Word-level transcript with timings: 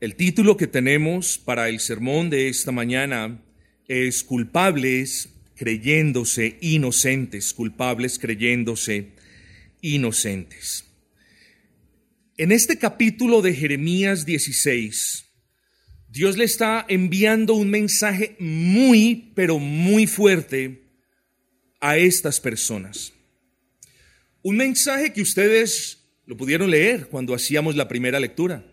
El 0.00 0.14
título 0.14 0.56
que 0.56 0.68
tenemos 0.68 1.38
para 1.38 1.68
el 1.68 1.80
sermón 1.80 2.30
de 2.30 2.48
esta 2.48 2.70
mañana 2.70 3.42
es 3.88 4.22
culpables 4.22 5.30
creyéndose 5.56 6.56
inocentes, 6.60 7.52
culpables 7.52 8.20
creyéndose 8.20 9.08
inocentes. 9.80 10.84
En 12.36 12.52
este 12.52 12.78
capítulo 12.78 13.42
de 13.42 13.52
Jeremías 13.54 14.24
16, 14.24 15.24
Dios 16.08 16.36
le 16.36 16.44
está 16.44 16.86
enviando 16.88 17.54
un 17.54 17.68
mensaje 17.68 18.36
muy, 18.38 19.32
pero 19.34 19.58
muy 19.58 20.06
fuerte 20.06 20.84
a 21.80 21.96
estas 21.96 22.38
personas. 22.38 23.12
Un 24.42 24.58
mensaje 24.58 25.12
que 25.12 25.22
ustedes 25.22 26.04
lo 26.24 26.36
pudieron 26.36 26.70
leer 26.70 27.08
cuando 27.08 27.34
hacíamos 27.34 27.74
la 27.74 27.88
primera 27.88 28.20
lectura. 28.20 28.67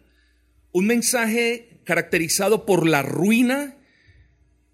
Un 0.75 0.87
mensaje 0.87 1.79
caracterizado 1.85 2.65
por 2.65 2.85
la 2.85 3.01
ruina 3.01 3.77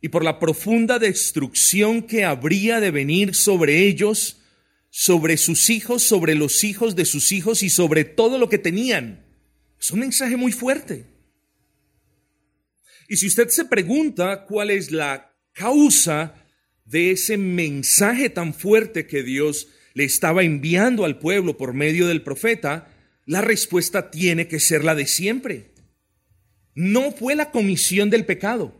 y 0.01 0.09
por 0.09 0.23
la 0.23 0.39
profunda 0.39 0.97
destrucción 0.97 2.01
que 2.01 2.25
habría 2.25 2.79
de 2.79 2.89
venir 2.89 3.35
sobre 3.35 3.85
ellos, 3.85 4.41
sobre 4.89 5.37
sus 5.37 5.69
hijos, 5.69 6.01
sobre 6.01 6.33
los 6.33 6.63
hijos 6.63 6.95
de 6.95 7.05
sus 7.05 7.31
hijos 7.31 7.61
y 7.61 7.69
sobre 7.69 8.03
todo 8.03 8.39
lo 8.39 8.49
que 8.49 8.57
tenían. 8.57 9.27
Es 9.79 9.91
un 9.91 9.99
mensaje 9.99 10.37
muy 10.37 10.51
fuerte. 10.51 11.05
Y 13.07 13.17
si 13.17 13.27
usted 13.27 13.49
se 13.49 13.65
pregunta 13.65 14.47
cuál 14.47 14.71
es 14.71 14.89
la 14.89 15.35
causa 15.53 16.33
de 16.83 17.11
ese 17.11 17.37
mensaje 17.37 18.31
tan 18.31 18.55
fuerte 18.55 19.05
que 19.05 19.21
Dios 19.21 19.67
le 19.93 20.05
estaba 20.05 20.41
enviando 20.41 21.05
al 21.05 21.19
pueblo 21.19 21.57
por 21.57 21.75
medio 21.75 22.07
del 22.07 22.23
profeta, 22.23 22.91
la 23.27 23.41
respuesta 23.41 24.09
tiene 24.09 24.47
que 24.47 24.59
ser 24.59 24.83
la 24.83 24.95
de 24.95 25.05
siempre. 25.05 25.70
No 26.75 27.11
fue 27.11 27.35
la 27.35 27.51
comisión 27.51 28.09
del 28.09 28.25
pecado. 28.25 28.73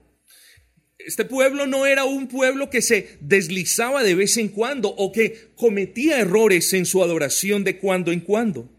Este 0.98 1.26
pueblo 1.26 1.66
no 1.66 1.86
era 1.86 2.04
un 2.04 2.28
pueblo 2.28 2.70
que 2.70 2.82
se 2.82 3.18
deslizaba 3.22 4.04
de 4.04 4.16
vez 4.16 4.38
en 4.38 4.50
cuando 4.50 4.90
o 4.90 5.12
que 5.12 5.52
cometía 5.56 6.20
errores 6.20 6.74
en 6.74 6.86
su 6.86 7.04
adoración 7.04 7.64
de 7.64 7.78
cuando 7.78 8.12
en 8.12 8.20
cuando. 8.20 8.70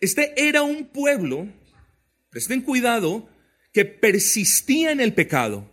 Este 0.00 0.32
era 0.36 0.62
un 0.62 0.86
pueblo, 0.86 1.48
presten 2.30 2.62
cuidado, 2.62 3.28
que 3.72 3.84
persistía 3.84 4.92
en 4.92 5.00
el 5.00 5.12
pecado. 5.12 5.70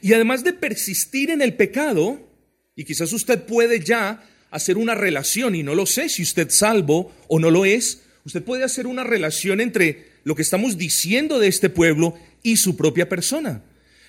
Y 0.00 0.12
además 0.12 0.44
de 0.44 0.52
persistir 0.52 1.30
en 1.30 1.42
el 1.42 1.54
pecado, 1.54 2.28
y 2.76 2.84
quizás 2.84 3.12
usted 3.12 3.44
puede 3.44 3.80
ya 3.80 4.24
hacer 4.50 4.76
una 4.76 4.94
relación, 4.94 5.54
y 5.54 5.62
no 5.62 5.74
lo 5.74 5.86
sé 5.86 6.08
si 6.08 6.22
usted 6.22 6.50
salvo 6.50 7.12
o 7.28 7.38
no 7.38 7.50
lo 7.50 7.64
es, 7.64 8.02
usted 8.24 8.42
puede 8.42 8.64
hacer 8.64 8.86
una 8.86 9.04
relación 9.04 9.60
entre 9.60 10.09
lo 10.24 10.34
que 10.34 10.42
estamos 10.42 10.78
diciendo 10.78 11.38
de 11.38 11.48
este 11.48 11.70
pueblo 11.70 12.18
y 12.42 12.56
su 12.56 12.76
propia 12.76 13.08
persona. 13.08 13.62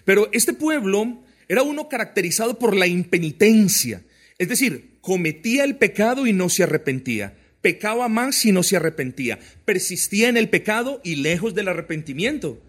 Pero 0.06 0.30
este 0.32 0.54
pueblo 0.54 1.24
era 1.48 1.64
uno 1.64 1.90
caracterizado 1.90 2.58
por 2.58 2.76
la 2.76 2.88
impenitencia, 2.88 4.04
es 4.38 4.50
decir, 4.50 4.98
cometía 5.02 5.64
el 5.64 5.76
pecado 5.78 6.26
y 6.26 6.34
no 6.34 6.50
se 6.50 6.64
arrepentía, 6.64 7.38
pecaba 7.62 8.08
más 8.08 8.46
y 8.46 8.52
no 8.52 8.64
se 8.64 8.78
arrepentía, 8.78 9.40
persistía 9.66 10.30
en 10.30 10.38
el 10.38 10.50
pecado 10.50 11.02
y 11.04 11.18
lejos 11.18 11.54
del 11.54 11.68
arrepentimiento. 11.68 12.62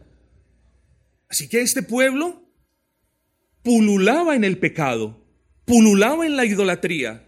Así 1.29 1.49
que 1.49 1.61
este 1.61 1.83
pueblo 1.83 2.43
pululaba 3.63 4.37
en 4.37 4.45
el 4.45 4.59
pecado, 4.59 5.25
pululaba 5.65 6.27
en 6.27 6.37
la 6.37 6.45
idolatría, 6.45 7.25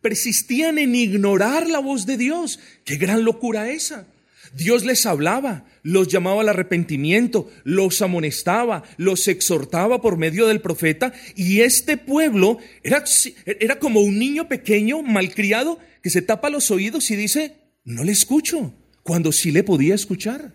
persistían 0.00 0.78
en 0.78 0.94
ignorar 0.94 1.68
la 1.68 1.80
voz 1.80 2.06
de 2.06 2.16
Dios. 2.16 2.60
¡Qué 2.84 2.96
gran 2.96 3.24
locura 3.24 3.70
esa! 3.70 4.06
Dios 4.54 4.84
les 4.84 5.06
hablaba, 5.06 5.64
los 5.82 6.08
llamaba 6.08 6.42
al 6.42 6.48
arrepentimiento, 6.48 7.50
los 7.64 8.02
amonestaba, 8.02 8.84
los 8.96 9.28
exhortaba 9.28 10.00
por 10.00 10.16
medio 10.16 10.46
del 10.46 10.60
profeta 10.60 11.12
y 11.36 11.60
este 11.60 11.96
pueblo 11.96 12.58
era, 12.82 13.04
era 13.44 13.78
como 13.78 14.00
un 14.00 14.18
niño 14.18 14.48
pequeño, 14.48 15.02
malcriado, 15.02 15.78
que 16.02 16.10
se 16.10 16.22
tapa 16.22 16.50
los 16.50 16.70
oídos 16.70 17.10
y 17.10 17.16
dice, 17.16 17.56
no 17.84 18.04
le 18.04 18.12
escucho, 18.12 18.74
cuando 19.02 19.32
sí 19.32 19.50
le 19.50 19.64
podía 19.64 19.94
escuchar. 19.94 20.52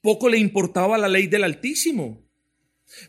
Poco 0.00 0.28
le 0.28 0.38
importaba 0.38 0.96
la 0.96 1.08
ley 1.08 1.26
del 1.26 1.44
Altísimo. 1.44 2.26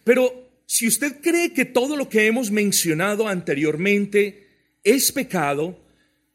Pero 0.03 0.61
si 0.65 0.87
usted 0.87 1.21
cree 1.21 1.53
que 1.53 1.65
todo 1.65 1.95
lo 1.95 2.09
que 2.09 2.27
hemos 2.27 2.51
mencionado 2.51 3.27
anteriormente 3.27 4.47
es 4.83 5.11
pecado, 5.11 5.81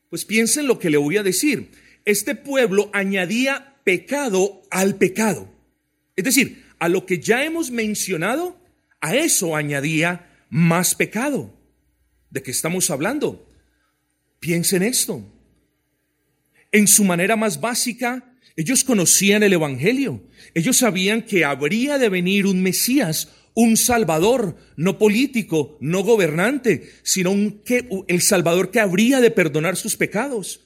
pues 0.09 0.25
piense 0.25 0.61
en 0.61 0.67
lo 0.67 0.79
que 0.79 0.91
le 0.91 0.97
voy 0.97 1.19
a 1.19 1.23
decir 1.23 1.71
este 2.07 2.35
pueblo 2.35 2.89
añadía 2.95 3.77
pecado 3.85 4.63
al 4.71 4.97
pecado. 4.97 5.53
Es 6.17 6.25
decir, 6.25 6.65
a 6.79 6.89
lo 6.89 7.05
que 7.05 7.19
ya 7.19 7.45
hemos 7.45 7.71
mencionado, 7.71 8.59
a 9.01 9.15
eso 9.15 9.55
añadía 9.55 10.31
más 10.49 10.95
pecado. 10.95 11.55
¿De 12.31 12.43
qué 12.43 12.51
estamos 12.51 12.91
hablando? 12.91 13.49
Piensen 14.41 14.83
esto. 14.83 15.23
En 16.73 16.87
su 16.87 17.05
manera 17.05 17.37
más 17.37 17.61
básica, 17.61 18.33
ellos 18.57 18.85
conocían 18.85 19.43
el 19.43 19.53
Evangelio. 19.53 20.23
Ellos 20.55 20.79
sabían 20.79 21.23
que 21.23 21.45
habría 21.45 21.99
de 21.99 22.09
venir 22.09 22.47
un 22.47 22.63
Mesías, 22.63 23.33
un 23.55 23.77
Salvador, 23.77 24.57
no 24.77 24.99
político, 24.99 25.77
no 25.81 26.03
gobernante, 26.03 26.91
sino 27.03 27.31
un, 27.31 27.63
que, 27.63 27.89
el 28.09 28.21
Salvador 28.23 28.71
que 28.71 28.81
habría 28.81 29.21
de 29.21 29.31
perdonar 29.31 29.77
sus 29.77 29.97
pecados. 29.97 30.61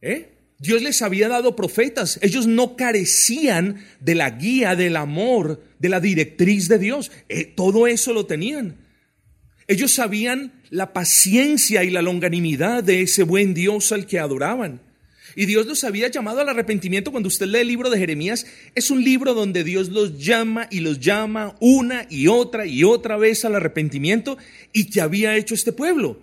¿Eh? 0.00 0.39
Dios 0.60 0.82
les 0.82 1.00
había 1.00 1.28
dado 1.28 1.56
profetas. 1.56 2.18
Ellos 2.22 2.46
no 2.46 2.76
carecían 2.76 3.82
de 3.98 4.14
la 4.14 4.30
guía, 4.30 4.76
del 4.76 4.96
amor, 4.96 5.64
de 5.78 5.88
la 5.88 6.00
directriz 6.00 6.68
de 6.68 6.78
Dios. 6.78 7.10
Eh, 7.30 7.44
todo 7.46 7.86
eso 7.86 8.12
lo 8.12 8.26
tenían. 8.26 8.76
Ellos 9.66 9.92
sabían 9.92 10.52
la 10.68 10.92
paciencia 10.92 11.82
y 11.82 11.90
la 11.90 12.02
longanimidad 12.02 12.84
de 12.84 13.02
ese 13.02 13.22
buen 13.22 13.54
Dios 13.54 13.90
al 13.90 14.04
que 14.06 14.18
adoraban. 14.18 14.82
Y 15.34 15.46
Dios 15.46 15.66
los 15.66 15.82
había 15.84 16.08
llamado 16.08 16.40
al 16.40 16.48
arrepentimiento. 16.50 17.10
Cuando 17.10 17.28
usted 17.28 17.46
lee 17.46 17.60
el 17.60 17.68
libro 17.68 17.88
de 17.88 17.98
Jeremías, 17.98 18.44
es 18.74 18.90
un 18.90 19.02
libro 19.02 19.32
donde 19.32 19.64
Dios 19.64 19.88
los 19.88 20.18
llama 20.18 20.68
y 20.70 20.80
los 20.80 21.00
llama 21.00 21.56
una 21.60 22.06
y 22.10 22.26
otra 22.26 22.66
y 22.66 22.84
otra 22.84 23.16
vez 23.16 23.46
al 23.46 23.54
arrepentimiento 23.54 24.36
y 24.74 24.90
que 24.90 25.00
había 25.00 25.36
hecho 25.36 25.54
este 25.54 25.72
pueblo. 25.72 26.20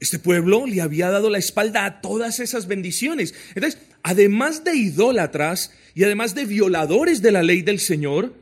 Este 0.00 0.18
pueblo 0.18 0.66
le 0.66 0.80
había 0.80 1.10
dado 1.10 1.30
la 1.30 1.38
espalda 1.38 1.84
a 1.84 2.00
todas 2.00 2.40
esas 2.40 2.66
bendiciones. 2.66 3.34
Entonces, 3.54 3.80
además 4.02 4.64
de 4.64 4.76
idólatras 4.76 5.70
y 5.94 6.04
además 6.04 6.34
de 6.34 6.44
violadores 6.44 7.22
de 7.22 7.32
la 7.32 7.42
ley 7.42 7.62
del 7.62 7.80
Señor, 7.80 8.34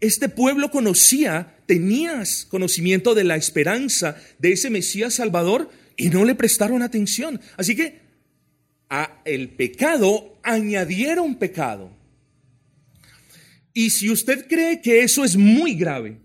este 0.00 0.28
pueblo 0.28 0.70
conocía, 0.70 1.56
tenías 1.66 2.46
conocimiento 2.46 3.14
de 3.14 3.24
la 3.24 3.36
esperanza 3.36 4.16
de 4.38 4.52
ese 4.52 4.70
Mesías 4.70 5.14
Salvador 5.14 5.70
y 5.96 6.08
no 6.08 6.24
le 6.24 6.34
prestaron 6.34 6.82
atención. 6.82 7.40
Así 7.56 7.76
que 7.76 8.00
a 8.90 9.22
el 9.24 9.50
pecado 9.50 10.38
añadieron 10.42 11.36
pecado. 11.36 11.90
Y 13.72 13.90
si 13.90 14.10
usted 14.10 14.46
cree 14.46 14.80
que 14.80 15.02
eso 15.02 15.24
es 15.24 15.36
muy 15.36 15.74
grave, 15.74 16.20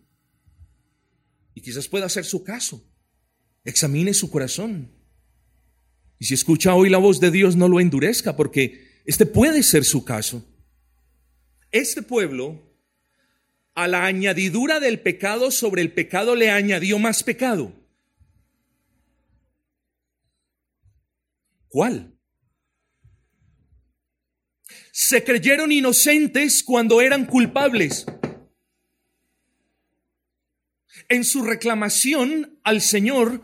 y 1.55 1.61
quizás 1.61 1.87
pueda 1.87 2.07
ser 2.09 2.25
su 2.25 2.43
caso, 2.43 2.88
Examine 3.63 4.13
su 4.13 4.29
corazón. 4.29 4.91
Y 6.19 6.25
si 6.25 6.33
escucha 6.33 6.75
hoy 6.75 6.89
la 6.89 6.97
voz 6.97 7.19
de 7.19 7.31
Dios, 7.31 7.55
no 7.55 7.67
lo 7.67 7.79
endurezca, 7.79 8.35
porque 8.35 9.01
este 9.05 9.25
puede 9.25 9.63
ser 9.63 9.85
su 9.85 10.03
caso. 10.03 10.45
Este 11.71 12.01
pueblo, 12.01 12.61
a 13.73 13.87
la 13.87 14.05
añadidura 14.05 14.79
del 14.79 14.99
pecado 14.99 15.51
sobre 15.51 15.81
el 15.81 15.93
pecado, 15.93 16.35
le 16.35 16.49
añadió 16.49 16.99
más 16.99 17.23
pecado. 17.23 17.73
¿Cuál? 21.69 22.15
Se 24.91 25.23
creyeron 25.23 25.71
inocentes 25.71 26.63
cuando 26.63 26.99
eran 26.99 27.25
culpables. 27.25 28.05
En 31.09 31.23
su 31.23 31.43
reclamación 31.43 32.59
al 32.63 32.81
Señor, 32.81 33.41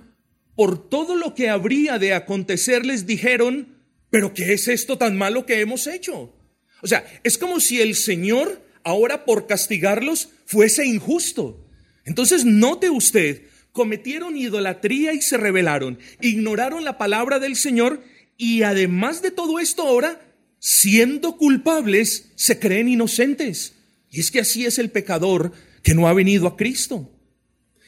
por 0.55 0.89
todo 0.89 1.15
lo 1.15 1.33
que 1.33 1.49
habría 1.49 1.99
de 1.99 2.13
acontecerles 2.13 3.07
dijeron, 3.07 3.75
pero 4.09 4.33
¿qué 4.33 4.53
es 4.53 4.67
esto 4.67 4.97
tan 4.97 5.17
malo 5.17 5.45
que 5.45 5.59
hemos 5.59 5.87
hecho? 5.87 6.33
O 6.81 6.87
sea, 6.87 7.05
es 7.23 7.37
como 7.37 7.59
si 7.59 7.81
el 7.81 7.95
Señor 7.95 8.63
ahora 8.83 9.25
por 9.25 9.47
castigarlos 9.47 10.29
fuese 10.45 10.85
injusto. 10.85 11.67
Entonces, 12.05 12.45
note 12.45 12.91
usted, 12.91 13.41
cometieron 13.71 14.37
idolatría 14.37 15.13
y 15.13 15.21
se 15.21 15.37
rebelaron, 15.37 15.97
ignoraron 16.21 16.85
la 16.85 16.97
palabra 16.97 17.39
del 17.39 17.55
Señor 17.55 18.03
y 18.37 18.61
además 18.61 19.21
de 19.21 19.31
todo 19.31 19.59
esto 19.59 19.81
ahora, 19.81 20.21
siendo 20.59 21.37
culpables, 21.37 22.31
se 22.35 22.59
creen 22.59 22.87
inocentes. 22.87 23.73
Y 24.11 24.19
es 24.19 24.29
que 24.29 24.39
así 24.39 24.65
es 24.65 24.77
el 24.77 24.91
pecador 24.91 25.51
que 25.81 25.95
no 25.95 26.07
ha 26.07 26.13
venido 26.13 26.47
a 26.47 26.55
Cristo. 26.55 27.11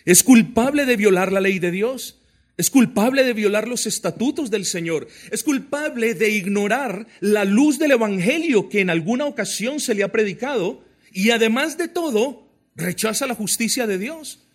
Es 0.07 0.23
culpable 0.23 0.85
de 0.85 0.95
violar 0.95 1.33
la 1.33 1.41
ley 1.41 1.59
de 1.59 1.69
Dios 1.69 2.21
Es 2.55 2.69
culpable 2.69 3.25
de 3.25 3.33
violar 3.33 3.67
los 3.67 3.85
estatutos 3.85 4.49
del 4.49 4.63
Señor. 4.63 5.09
Es 5.31 5.43
culpable 5.43 6.13
de 6.13 6.29
ignorar 6.29 7.07
la 7.19 7.43
luz 7.43 7.77
del 7.77 7.91
Evangelio 7.91 8.69
que 8.69 8.79
en 8.79 8.89
alguna 8.89 9.25
ocasión 9.25 9.81
se 9.81 9.93
le 9.93 10.03
ha 10.03 10.11
predicado. 10.13 10.81
Y 11.11 11.31
además 11.31 11.77
de 11.77 11.89
todo, 11.89 12.49
rechaza 12.75 13.27
la 13.27 13.35
justicia 13.35 13.85
de 13.85 13.97
Dios. 13.97 14.47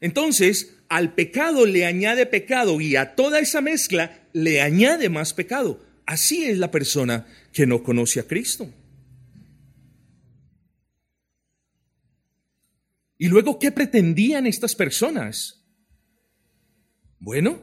Entonces, 0.00 0.74
al 0.88 1.14
pecado 1.14 1.66
le 1.66 1.86
añade 1.86 2.26
pecado 2.26 2.80
y 2.80 2.96
a 2.96 3.14
toda 3.14 3.38
esa 3.38 3.60
mezcla 3.60 4.26
le 4.32 4.60
añade 4.60 5.08
más 5.08 5.32
pecado. 5.34 5.80
Así 6.04 6.44
es 6.46 6.58
la 6.58 6.72
persona 6.72 7.28
que 7.52 7.64
no 7.64 7.84
conoce 7.84 8.18
a 8.18 8.24
Cristo. 8.24 8.68
Y 13.18 13.28
luego, 13.28 13.58
¿qué 13.58 13.72
pretendían 13.72 14.46
estas 14.46 14.74
personas? 14.74 15.64
Bueno, 17.18 17.62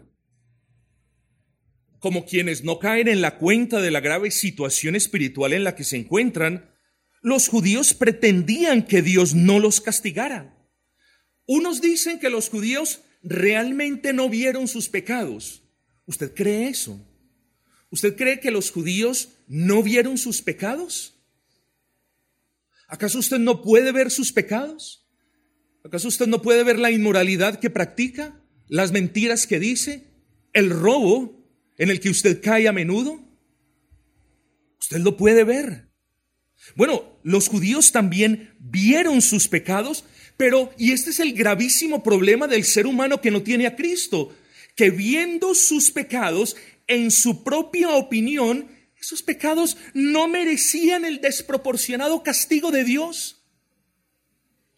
como 2.00 2.26
quienes 2.26 2.64
no 2.64 2.80
caen 2.80 3.08
en 3.08 3.22
la 3.22 3.38
cuenta 3.38 3.80
de 3.80 3.92
la 3.92 4.02
grave 4.02 4.32
situación 4.32 4.96
espiritual 4.96 5.54
en 5.54 5.64
la 5.64 5.76
que 5.76 5.84
se 5.84 5.96
encuentran, 5.98 6.70
los 7.22 7.48
judíos 7.48 7.94
pretendían 7.94 8.86
que 8.86 9.02
Dios 9.02 9.36
no 9.36 9.60
los 9.60 9.80
castigara. 9.80 10.58
Unos 11.46 11.82
dicen 11.82 12.20
que 12.20 12.30
los 12.30 12.50
judíos 12.50 13.02
realmente 13.22 14.12
no 14.12 14.28
vieron 14.28 14.68
sus 14.68 14.90
pecados. 14.90 15.64
¿Usted 16.06 16.34
cree 16.34 16.68
eso? 16.68 17.00
¿Usted 17.90 18.18
cree 18.18 18.40
que 18.40 18.52
los 18.52 18.72
judíos 18.72 19.30
no 19.48 19.84
vieron 19.84 20.18
sus 20.18 20.42
pecados? 20.42 21.14
¿Acaso 22.88 23.20
usted 23.20 23.40
no 23.40 23.62
puede 23.62 23.92
ver 23.92 24.12
sus 24.12 24.34
pecados? 24.34 25.03
¿Acaso 25.84 26.08
usted 26.08 26.28
no 26.28 26.42
puede 26.42 26.64
ver 26.64 26.80
la 26.80 26.92
inmoralidad 26.92 27.60
que 27.60 27.70
practica? 27.70 28.40
¿Las 28.68 28.92
mentiras 28.92 29.46
que 29.46 29.60
dice? 29.60 30.06
¿El 30.54 30.70
robo 30.70 31.46
en 31.78 31.90
el 31.90 32.00
que 32.00 32.10
usted 32.10 32.42
cae 32.42 32.68
a 32.68 32.72
menudo? 32.72 33.20
Usted 34.80 35.00
lo 35.00 35.18
puede 35.18 35.44
ver. 35.44 35.90
Bueno, 36.76 37.20
los 37.24 37.50
judíos 37.50 37.92
también 37.92 38.56
vieron 38.60 39.22
sus 39.22 39.50
pecados, 39.50 40.06
pero, 40.38 40.72
y 40.78 40.94
este 40.94 41.10
es 41.10 41.20
el 41.20 41.34
gravísimo 41.34 42.02
problema 42.02 42.48
del 42.48 42.64
ser 42.64 42.88
humano 42.88 43.20
que 43.20 43.32
no 43.32 43.44
tiene 43.44 43.68
a 43.68 43.76
Cristo, 43.76 44.34
que 44.76 44.90
viendo 44.90 45.54
sus 45.54 45.92
pecados, 45.92 46.56
en 46.88 47.12
su 47.12 47.44
propia 47.44 47.90
opinión, 47.92 48.70
esos 49.00 49.22
pecados 49.22 49.78
no 49.94 50.30
merecían 50.30 51.04
el 51.04 51.20
desproporcionado 51.20 52.24
castigo 52.24 52.72
de 52.72 52.86
Dios. 52.86 53.43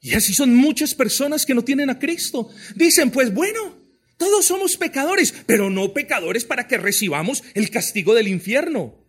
Y 0.06 0.14
así 0.14 0.36
son 0.36 0.54
muchas 0.54 0.94
personas 0.94 1.48
que 1.48 1.56
no 1.56 1.64
tienen 1.64 1.90
a 1.90 1.98
Cristo. 1.98 2.48
Dicen, 2.76 3.10
pues 3.10 3.34
bueno, 3.34 3.76
todos 4.18 4.46
somos 4.46 4.78
pecadores, 4.78 5.34
pero 5.48 5.72
no 5.72 5.94
pecadores 5.94 6.46
para 6.46 6.68
que 6.68 6.78
recibamos 6.78 7.44
el 7.56 7.72
castigo 7.72 8.14
del 8.14 8.28
infierno. 8.28 9.04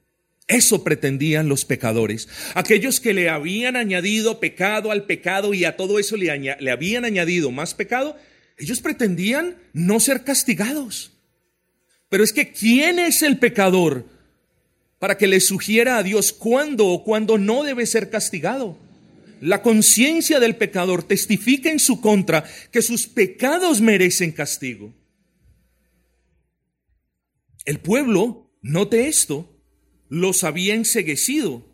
Eso 0.47 0.85
pretendían 0.85 1.51
los 1.51 1.67
pecadores. 1.67 2.29
Aquellos 2.55 2.99
que 2.99 3.13
le 3.13 3.29
habían 3.29 3.77
añadido 3.77 4.41
pecado 4.41 4.91
al 4.91 5.05
pecado 5.05 5.53
y 5.53 5.67
a 5.67 5.77
todo 5.77 5.99
eso 5.99 6.17
le, 6.17 6.57
le, 6.59 6.71
habían 6.71 7.05
añadido 7.05 7.51
más 7.51 7.75
pecado, 7.75 8.17
ellos 8.57 8.81
pretendían 8.81 9.59
no 9.75 10.01
ser 10.01 10.25
castigados. 10.25 11.13
Pero 12.09 12.25
es 12.25 12.33
que 12.33 12.53
¿quién 12.53 12.99
es 12.99 13.21
el 13.21 13.37
pecador 13.37 14.07
para 14.99 15.19
que 15.19 15.27
le 15.27 15.41
sugiera 15.41 15.99
a 15.99 16.03
Dios 16.03 16.33
cuándo 16.33 16.87
o 16.87 17.05
cuándo 17.05 17.37
no 17.37 17.65
debe 17.65 17.85
ser 17.85 18.09
castigado? 18.09 18.86
La 19.41 19.63
conciencia 19.63 20.41
del 20.41 20.57
pecador 20.57 21.03
testifica 21.03 21.71
en 21.71 21.79
su 21.79 22.01
contra 22.01 22.45
que 22.71 22.81
sus 22.81 23.07
pecados 23.07 23.81
merecen 23.81 24.33
castigo. 24.33 24.95
El 27.65 27.81
pueblo, 27.81 28.51
note 28.63 29.09
esto, 29.09 29.61
los 30.09 30.45
había 30.45 30.75
enseguecido. 30.75 31.67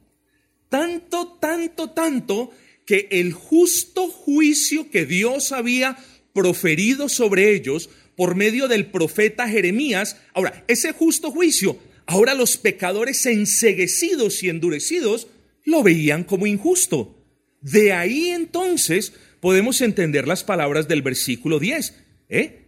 Tanto, 0.69 1.39
tanto, 1.41 1.91
tanto 1.91 2.51
que 2.87 3.09
el 3.13 3.33
justo 3.33 4.09
juicio 4.09 4.91
que 4.91 5.07
Dios 5.07 5.53
había 5.53 5.99
proferido 6.33 7.09
sobre 7.09 7.55
ellos 7.55 7.91
por 8.17 8.35
medio 8.35 8.69
del 8.69 8.87
profeta 8.87 9.49
Jeremías, 9.49 10.17
ahora, 10.35 10.65
ese 10.67 10.93
justo 10.93 11.31
juicio, 11.31 11.79
ahora 12.07 12.35
los 12.35 12.57
pecadores 12.57 13.25
enseguecidos 13.27 14.43
y 14.43 14.49
endurecidos 14.49 15.29
lo 15.65 15.83
veían 15.83 16.25
como 16.25 16.47
injusto. 16.47 17.22
De 17.63 17.93
ahí 17.93 18.29
entonces 18.29 19.13
podemos 19.41 19.81
entender 19.81 20.29
las 20.29 20.45
palabras 20.45 20.89
del 20.89 21.03
versículo 21.03 21.59
10. 21.59 21.95
¿eh? 22.29 22.67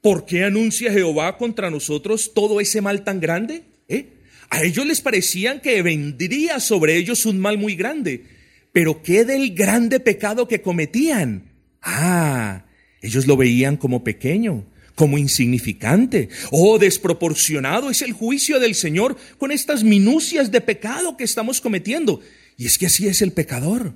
¿Por 0.00 0.26
qué 0.26 0.44
anuncia 0.44 0.92
Jehová 0.92 1.38
contra 1.38 1.70
nosotros 1.70 2.32
todo 2.34 2.60
ese 2.60 2.80
mal 2.82 3.04
tan 3.04 3.20
grande? 3.20 3.64
¿Eh? 3.88 4.08
A 4.50 4.62
ellos 4.62 4.86
les 4.86 5.00
parecían 5.00 5.60
que 5.60 5.80
vendría 5.82 6.60
sobre 6.60 6.96
ellos 6.96 7.24
un 7.26 7.40
mal 7.40 7.58
muy 7.58 7.74
grande. 7.74 8.24
Pero 8.70 9.02
¿qué 9.02 9.24
del 9.24 9.54
grande 9.54 9.98
pecado 10.00 10.46
que 10.46 10.60
cometían? 10.60 11.52
Ah, 11.80 12.66
ellos 13.00 13.26
lo 13.26 13.36
veían 13.36 13.76
como 13.76 14.04
pequeño, 14.04 14.66
como 14.94 15.16
insignificante. 15.16 16.28
Oh, 16.50 16.78
desproporcionado 16.78 17.88
es 17.88 18.02
el 18.02 18.12
juicio 18.12 18.60
del 18.60 18.74
Señor 18.74 19.16
con 19.38 19.52
estas 19.52 19.84
minucias 19.84 20.50
de 20.50 20.60
pecado 20.60 21.16
que 21.16 21.24
estamos 21.24 21.60
cometiendo. 21.60 22.20
Y 22.56 22.66
es 22.66 22.78
que 22.78 22.86
así 22.86 23.06
es 23.06 23.22
el 23.22 23.32
pecador. 23.32 23.94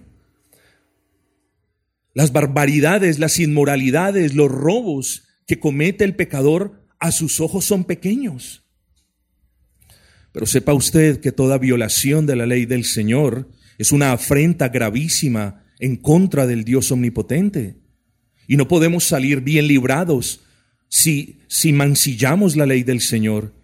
Las 2.19 2.33
barbaridades, 2.33 3.21
las 3.21 3.39
inmoralidades, 3.39 4.35
los 4.35 4.51
robos 4.51 5.23
que 5.47 5.61
comete 5.61 6.03
el 6.03 6.17
pecador 6.17 6.85
a 6.99 7.13
sus 7.13 7.39
ojos 7.39 7.65
son 7.65 7.85
pequeños. 7.85 8.65
Pero 10.33 10.45
sepa 10.45 10.75
usted 10.75 11.21
que 11.21 11.31
toda 11.31 11.59
violación 11.59 12.27
de 12.27 12.35
la 12.35 12.45
ley 12.45 12.67
del 12.67 12.85
Señor 12.85 13.49
es 13.79 13.93
una 13.93 14.11
afrenta 14.11 14.69
gravísima 14.69 15.63
en 15.79 15.95
contra 15.95 16.49
del 16.49 16.65
Dios 16.65 16.91
omnipotente. 16.91 17.77
Y 18.49 18.57
no 18.57 18.67
podemos 18.67 19.05
salir 19.05 19.41
bien 19.43 19.69
librados 19.69 20.41
si, 20.89 21.39
si 21.47 21.73
mancillamos 21.73 22.57
la 22.57 22.67
ley 22.67 22.83
del 22.83 23.01
Señor. 23.01 23.55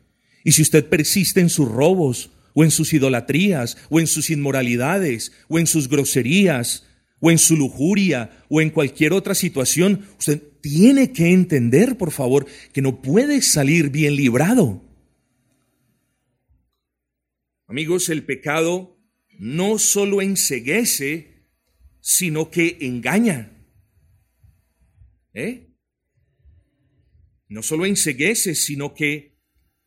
Y 0.45 0.53
si 0.53 0.63
usted 0.63 0.89
persiste 0.89 1.41
en 1.41 1.51
sus 1.51 1.69
robos, 1.69 2.31
o 2.53 2.63
en 2.63 2.71
sus 2.71 2.93
idolatrías, 2.93 3.77
o 3.91 3.99
en 3.99 4.07
sus 4.07 4.31
inmoralidades, 4.31 5.33
o 5.49 5.59
en 5.59 5.67
sus 5.67 5.89
groserías, 5.89 6.85
o 7.25 7.31
en 7.31 7.39
su 7.39 7.57
lujuria 7.57 8.45
o 8.51 8.61
en 8.61 8.69
cualquier 8.69 9.15
otra 9.15 9.35
situación, 9.35 10.07
usted 10.19 10.43
tiene 10.61 11.11
que 11.11 11.33
entender, 11.33 11.97
por 11.97 12.13
favor, 12.13 12.47
que 12.75 12.83
no 12.83 13.01
puede 13.01 13.41
salir 13.41 13.89
bien 13.89 14.15
librado. 14.15 14.85
Amigos, 17.67 18.11
el 18.11 18.25
pecado 18.25 18.99
no 19.39 19.79
solo 19.79 20.21
enseguece, 20.21 21.49
sino 22.03 22.51
que 22.51 22.77
engaña. 22.83 23.57
¿Eh? 25.33 25.71
No 27.49 27.63
solo 27.63 27.87
enseguece, 27.87 28.55
sino 28.55 28.93
que 28.93 29.39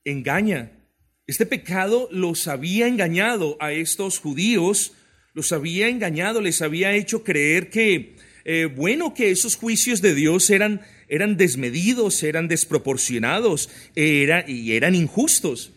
engaña. 0.03 0.89
Este 1.27 1.45
pecado 1.45 2.09
los 2.11 2.47
había 2.47 2.87
engañado 2.87 3.57
a 3.59 3.73
estos 3.73 4.17
judíos 4.17 4.93
los 5.37 5.51
había 5.51 5.87
engañado, 5.87 6.41
les 6.41 6.63
había 6.63 6.95
hecho 6.95 7.23
creer 7.23 7.69
que, 7.69 8.15
eh, 8.43 8.65
bueno, 8.65 9.13
que 9.13 9.29
esos 9.29 9.55
juicios 9.55 10.01
de 10.01 10.15
Dios 10.15 10.49
eran, 10.49 10.81
eran 11.09 11.37
desmedidos, 11.37 12.23
eran 12.23 12.47
desproporcionados 12.47 13.69
era, 13.93 14.49
y 14.49 14.71
eran 14.71 14.95
injustos. 14.95 15.73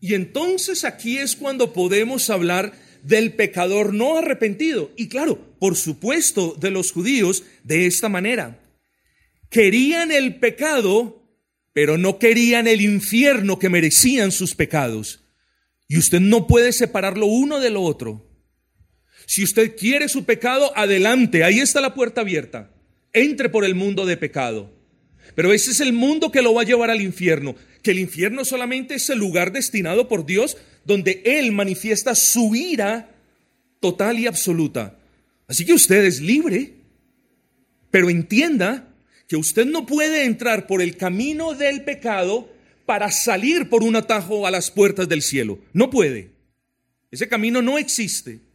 Y 0.00 0.14
entonces 0.14 0.84
aquí 0.84 1.18
es 1.18 1.36
cuando 1.36 1.74
podemos 1.74 2.30
hablar 2.30 2.72
del 3.02 3.34
pecador 3.34 3.92
no 3.92 4.16
arrepentido. 4.16 4.92
Y 4.96 5.08
claro, 5.08 5.38
por 5.58 5.76
supuesto, 5.76 6.56
de 6.58 6.70
los 6.70 6.90
judíos 6.90 7.44
de 7.64 7.84
esta 7.84 8.08
manera. 8.08 8.62
Querían 9.50 10.10
el 10.10 10.36
pecado, 10.36 11.22
pero 11.74 11.98
no 11.98 12.18
querían 12.18 12.66
el 12.66 12.80
infierno 12.80 13.58
que 13.58 13.68
merecían 13.68 14.32
sus 14.32 14.54
pecados. 14.54 15.20
Y 15.86 15.98
usted 15.98 16.20
no 16.20 16.46
puede 16.46 16.72
separar 16.72 17.18
lo 17.18 17.26
uno 17.26 17.60
de 17.60 17.68
lo 17.68 17.82
otro. 17.82 18.29
Si 19.30 19.44
usted 19.44 19.76
quiere 19.76 20.08
su 20.08 20.24
pecado, 20.24 20.76
adelante, 20.76 21.44
ahí 21.44 21.60
está 21.60 21.80
la 21.80 21.94
puerta 21.94 22.22
abierta. 22.22 22.68
Entre 23.12 23.48
por 23.48 23.64
el 23.64 23.76
mundo 23.76 24.04
de 24.04 24.16
pecado. 24.16 24.72
Pero 25.36 25.52
ese 25.52 25.70
es 25.70 25.78
el 25.78 25.92
mundo 25.92 26.32
que 26.32 26.42
lo 26.42 26.52
va 26.52 26.62
a 26.62 26.64
llevar 26.64 26.90
al 26.90 27.00
infierno, 27.00 27.54
que 27.80 27.92
el 27.92 28.00
infierno 28.00 28.44
solamente 28.44 28.96
es 28.96 29.08
el 29.08 29.20
lugar 29.20 29.52
destinado 29.52 30.08
por 30.08 30.26
Dios 30.26 30.56
donde 30.84 31.22
Él 31.24 31.52
manifiesta 31.52 32.16
su 32.16 32.56
ira 32.56 33.14
total 33.78 34.18
y 34.18 34.26
absoluta. 34.26 34.98
Así 35.46 35.64
que 35.64 35.74
usted 35.74 36.04
es 36.04 36.20
libre, 36.20 36.74
pero 37.92 38.10
entienda 38.10 38.88
que 39.28 39.36
usted 39.36 39.64
no 39.64 39.86
puede 39.86 40.24
entrar 40.24 40.66
por 40.66 40.82
el 40.82 40.96
camino 40.96 41.54
del 41.54 41.84
pecado 41.84 42.52
para 42.84 43.12
salir 43.12 43.68
por 43.68 43.84
un 43.84 43.94
atajo 43.94 44.44
a 44.44 44.50
las 44.50 44.72
puertas 44.72 45.08
del 45.08 45.22
cielo. 45.22 45.60
No 45.72 45.88
puede. 45.88 46.32
Ese 47.12 47.28
camino 47.28 47.62
no 47.62 47.78
existe. 47.78 48.49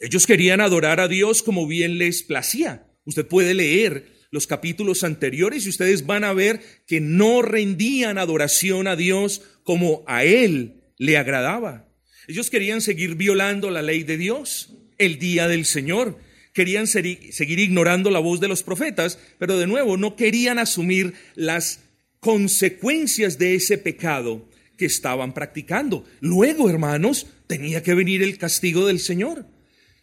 Ellos 0.00 0.26
querían 0.26 0.60
adorar 0.60 1.00
a 1.00 1.08
Dios 1.08 1.42
como 1.42 1.66
bien 1.66 1.98
les 1.98 2.22
placía. 2.22 2.86
Usted 3.04 3.26
puede 3.26 3.54
leer 3.54 4.18
los 4.30 4.46
capítulos 4.46 5.04
anteriores 5.04 5.66
y 5.66 5.70
ustedes 5.70 6.06
van 6.06 6.24
a 6.24 6.32
ver 6.32 6.60
que 6.86 7.00
no 7.00 7.42
rendían 7.42 8.18
adoración 8.18 8.86
a 8.86 8.96
Dios 8.96 9.42
como 9.64 10.04
a 10.06 10.24
Él 10.24 10.82
le 10.98 11.16
agradaba. 11.16 11.88
Ellos 12.26 12.50
querían 12.50 12.80
seguir 12.80 13.14
violando 13.14 13.70
la 13.70 13.82
ley 13.82 14.02
de 14.04 14.18
Dios, 14.18 14.74
el 14.98 15.18
día 15.18 15.48
del 15.48 15.64
Señor. 15.64 16.18
Querían 16.52 16.86
seguir 16.86 17.58
ignorando 17.58 18.10
la 18.10 18.18
voz 18.18 18.40
de 18.40 18.48
los 18.48 18.62
profetas, 18.62 19.18
pero 19.38 19.58
de 19.58 19.66
nuevo 19.66 19.96
no 19.96 20.14
querían 20.16 20.58
asumir 20.58 21.14
las 21.34 21.80
consecuencias 22.20 23.38
de 23.38 23.54
ese 23.54 23.78
pecado 23.78 24.48
que 24.76 24.86
estaban 24.86 25.32
practicando. 25.32 26.04
Luego, 26.20 26.68
hermanos, 26.68 27.26
tenía 27.46 27.82
que 27.82 27.94
venir 27.94 28.22
el 28.22 28.38
castigo 28.38 28.86
del 28.86 29.00
Señor. 29.00 29.46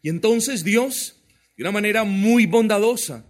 Y 0.05 0.09
entonces 0.09 0.63
Dios, 0.63 1.19
de 1.57 1.63
una 1.63 1.71
manera 1.71 2.03
muy 2.03 2.45
bondadosa, 2.45 3.25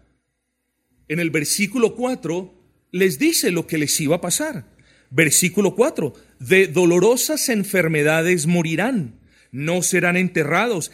en 1.07 1.21
el 1.21 1.29
versículo 1.29 1.95
4, 1.95 2.53
les 2.91 3.17
dice 3.17 3.49
lo 3.49 3.65
que 3.65 3.77
les 3.77 3.97
iba 4.01 4.17
a 4.17 4.21
pasar. 4.21 4.75
Versículo 5.09 5.73
4, 5.73 6.11
de 6.39 6.67
dolorosas 6.67 7.47
enfermedades 7.47 8.45
morirán, 8.45 9.21
no 9.53 9.83
serán 9.83 10.17
enterrados. 10.17 10.91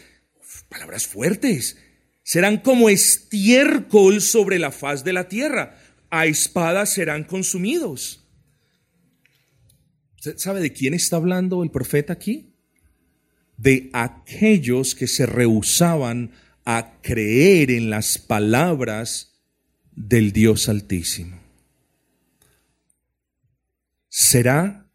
palabras 0.68 1.08
fuertes. 1.08 1.78
Serán 2.22 2.58
como 2.58 2.88
estiércol 2.88 4.20
sobre 4.20 4.60
la 4.60 4.70
faz 4.70 5.02
de 5.02 5.12
la 5.12 5.26
tierra. 5.26 5.80
A 6.10 6.26
espada 6.26 6.86
serán 6.86 7.24
consumidos. 7.24 8.24
¿Usted 10.18 10.38
sabe 10.38 10.60
de 10.60 10.72
quién 10.72 10.94
está 10.94 11.16
hablando 11.16 11.64
el 11.64 11.72
profeta 11.72 12.12
aquí? 12.12 12.51
De 13.62 13.90
aquellos 13.92 14.94
que 14.94 15.06
se 15.06 15.26
rehusaban 15.26 16.32
a 16.64 17.00
creer 17.02 17.70
en 17.70 17.90
las 17.90 18.18
palabras 18.18 19.40
del 19.92 20.32
Dios 20.32 20.68
Altísimo. 20.68 21.38
¿Será 24.08 24.90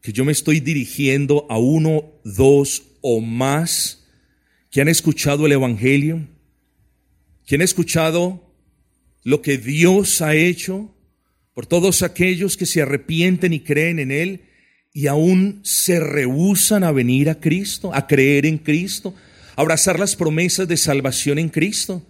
que 0.00 0.12
yo 0.12 0.24
me 0.24 0.32
estoy 0.32 0.60
dirigiendo 0.60 1.46
a 1.48 1.58
uno, 1.58 2.12
dos 2.24 2.82
o 3.00 3.20
más 3.20 4.06
que 4.70 4.80
han 4.80 4.88
escuchado 4.88 5.46
el 5.46 5.52
Evangelio? 5.52 6.28
¿Que 7.46 7.54
han 7.54 7.62
escuchado 7.62 8.54
lo 9.22 9.40
que 9.40 9.56
Dios 9.56 10.20
ha 10.20 10.34
hecho? 10.34 10.94
por 11.54 11.66
todos 11.66 12.02
aquellos 12.02 12.56
que 12.56 12.66
se 12.66 12.82
arrepienten 12.82 13.52
y 13.52 13.60
creen 13.60 13.98
en 13.98 14.10
Él 14.10 14.42
y 14.92 15.06
aún 15.06 15.60
se 15.62 16.00
rehusan 16.00 16.84
a 16.84 16.92
venir 16.92 17.30
a 17.30 17.40
Cristo, 17.40 17.94
a 17.94 18.06
creer 18.06 18.44
en 18.46 18.58
Cristo, 18.58 19.14
a 19.56 19.62
abrazar 19.62 19.98
las 19.98 20.16
promesas 20.16 20.68
de 20.68 20.76
salvación 20.76 21.38
en 21.38 21.48
Cristo. 21.48 22.06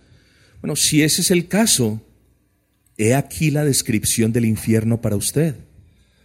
Bueno, 0.61 0.77
si 0.77 1.03
ese 1.03 1.23
es 1.23 1.31
el 1.31 1.49
caso, 1.49 2.05
he 2.97 3.15
aquí 3.15 3.51
la 3.51 3.65
descripción 3.65 4.33
del 4.33 4.45
infierno 4.45 5.01
para 5.01 5.17
usted. 5.17 5.55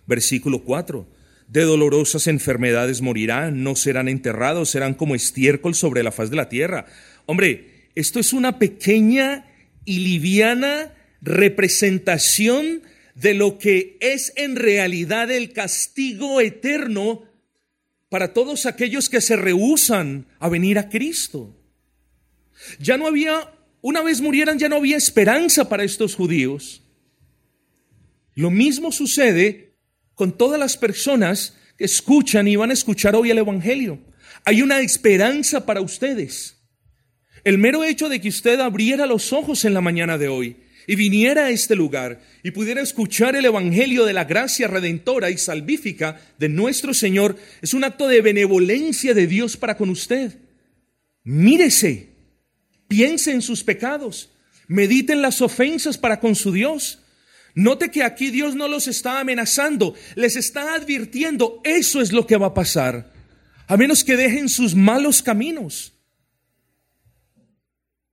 Versículo 0.07 0.63
4. 0.63 1.07
De 1.47 1.61
dolorosas 1.61 2.27
enfermedades 2.27 3.01
morirán, 3.01 3.63
no 3.63 3.75
serán 3.75 4.09
enterrados, 4.09 4.69
serán 4.69 4.95
como 4.95 5.15
estiércol 5.15 5.75
sobre 5.75 6.03
la 6.03 6.11
faz 6.11 6.29
de 6.29 6.35
la 6.35 6.49
tierra. 6.49 6.85
Hombre, 7.25 7.89
esto 7.95 8.19
es 8.19 8.33
una 8.33 8.59
pequeña 8.59 9.45
y 9.85 9.99
liviana 9.99 10.93
representación 11.21 12.81
de 13.19 13.33
lo 13.33 13.57
que 13.57 13.97
es 13.99 14.31
en 14.35 14.55
realidad 14.55 15.31
el 15.31 15.51
castigo 15.51 16.39
eterno 16.39 17.23
para 18.09 18.31
todos 18.31 18.67
aquellos 18.67 19.09
que 19.09 19.21
se 19.21 19.35
rehusan 19.35 20.27
a 20.39 20.49
venir 20.49 20.77
a 20.77 20.87
Cristo. 20.87 21.59
Ya 22.79 22.95
no 22.95 23.07
había, 23.07 23.51
una 23.81 24.03
vez 24.03 24.21
murieran, 24.21 24.59
ya 24.59 24.69
no 24.69 24.75
había 24.75 24.97
esperanza 24.97 25.67
para 25.67 25.83
estos 25.83 26.15
judíos. 26.15 26.83
Lo 28.35 28.51
mismo 28.51 28.91
sucede 28.91 29.73
con 30.13 30.37
todas 30.37 30.59
las 30.59 30.77
personas 30.77 31.57
que 31.75 31.85
escuchan 31.85 32.47
y 32.47 32.55
van 32.55 32.69
a 32.69 32.73
escuchar 32.73 33.15
hoy 33.15 33.31
el 33.31 33.39
Evangelio. 33.39 33.99
Hay 34.45 34.61
una 34.61 34.79
esperanza 34.79 35.65
para 35.65 35.81
ustedes. 35.81 36.61
El 37.43 37.57
mero 37.57 37.83
hecho 37.83 38.09
de 38.09 38.21
que 38.21 38.29
usted 38.29 38.59
abriera 38.59 39.07
los 39.07 39.33
ojos 39.33 39.65
en 39.65 39.73
la 39.73 39.81
mañana 39.81 40.19
de 40.19 40.27
hoy 40.27 40.66
y 40.87 40.95
viniera 40.95 41.45
a 41.45 41.49
este 41.51 41.75
lugar 41.75 42.21
y 42.41 42.51
pudiera 42.51 42.81
escuchar 42.81 43.35
el 43.35 43.45
Evangelio 43.45 44.05
de 44.05 44.13
la 44.13 44.23
gracia 44.23 44.69
redentora 44.69 45.29
y 45.29 45.37
salvífica 45.37 46.19
de 46.39 46.47
nuestro 46.47 46.93
Señor, 46.93 47.35
es 47.61 47.73
un 47.73 47.83
acto 47.83 48.07
de 48.07 48.21
benevolencia 48.21 49.13
de 49.13 49.27
Dios 49.27 49.57
para 49.57 49.75
con 49.75 49.89
usted. 49.89 50.39
Mírese, 51.25 52.07
piense 52.87 53.33
en 53.33 53.41
sus 53.41 53.65
pecados, 53.65 54.29
medite 54.69 55.11
en 55.11 55.21
las 55.21 55.41
ofensas 55.41 55.97
para 55.97 56.21
con 56.21 56.35
su 56.35 56.53
Dios. 56.53 56.99
Note 57.53 57.91
que 57.91 58.03
aquí 58.03 58.31
Dios 58.31 58.55
no 58.55 58.69
los 58.69 58.87
está 58.87 59.19
amenazando, 59.19 59.93
les 60.15 60.37
está 60.37 60.73
advirtiendo, 60.73 61.59
eso 61.65 62.01
es 62.01 62.13
lo 62.13 62.25
que 62.25 62.37
va 62.37 62.47
a 62.47 62.53
pasar, 62.53 63.11
a 63.67 63.75
menos 63.75 64.05
que 64.05 64.15
dejen 64.15 64.47
sus 64.47 64.73
malos 64.73 65.21
caminos. 65.21 65.91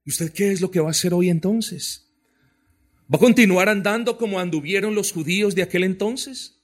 ¿Y 0.04 0.11
usted 0.11 0.33
qué 0.33 0.50
es 0.50 0.61
lo 0.61 0.73
que 0.73 0.81
va 0.81 0.88
a 0.88 0.90
hacer 0.90 1.14
hoy 1.14 1.31
entonces? 1.31 2.03
¿Va 3.12 3.16
a 3.16 3.20
continuar 3.20 3.68
andando 3.68 4.16
como 4.16 4.40
anduvieron 4.40 4.94
los 4.94 5.12
judíos 5.12 5.54
de 5.54 5.62
aquel 5.62 5.84
entonces? 5.84 6.61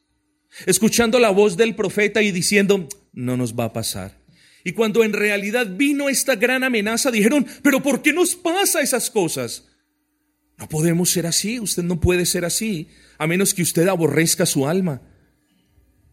Escuchando 0.67 1.19
la 1.19 1.31
voz 1.31 1.57
del 1.57 1.75
profeta 1.75 2.23
y 2.23 2.33
diciendo, 2.33 2.89
no 3.13 3.37
nos 3.37 3.55
va 3.55 3.67
a 3.67 3.73
pasar. 3.73 4.19
Y 4.65 4.73
cuando 4.73 5.05
en 5.05 5.13
realidad 5.13 5.67
vino 5.77 6.09
esta 6.09 6.37
gran 6.37 6.65
amenaza, 6.65 7.11
dijeron, 7.11 7.47
pero 7.63 7.83
¿por 7.83 8.03
qué 8.03 8.13
nos 8.13 8.35
pasa 8.35 8.81
esas 8.81 9.11
cosas? 9.11 9.69
No 10.59 10.69
podemos 10.69 11.11
ser 11.11 11.27
así, 11.27 11.61
usted 11.61 11.83
no 11.83 12.01
puede 12.01 12.27
ser 12.27 12.45
así, 12.45 12.89
a 13.19 13.27
menos 13.27 13.55
que 13.55 13.63
usted 13.63 13.89
aborrezca 13.89 14.45
su 14.45 14.67
alma 14.67 15.03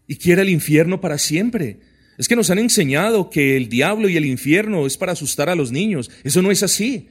y 0.06 0.16
quiera 0.16 0.42
el 0.42 0.48
infierno 0.48 1.00
para 1.00 1.18
siempre. 1.18 1.80
Es 2.16 2.28
que 2.28 2.36
nos 2.36 2.50
han 2.50 2.58
enseñado 2.58 3.30
que 3.30 3.56
el 3.56 3.68
diablo 3.68 4.08
y 4.08 4.16
el 4.16 4.24
infierno 4.24 4.86
es 4.86 4.96
para 4.96 5.12
asustar 5.12 5.48
a 5.48 5.54
los 5.54 5.70
niños. 5.70 6.10
Eso 6.24 6.42
no 6.42 6.50
es 6.50 6.62
así. 6.62 7.08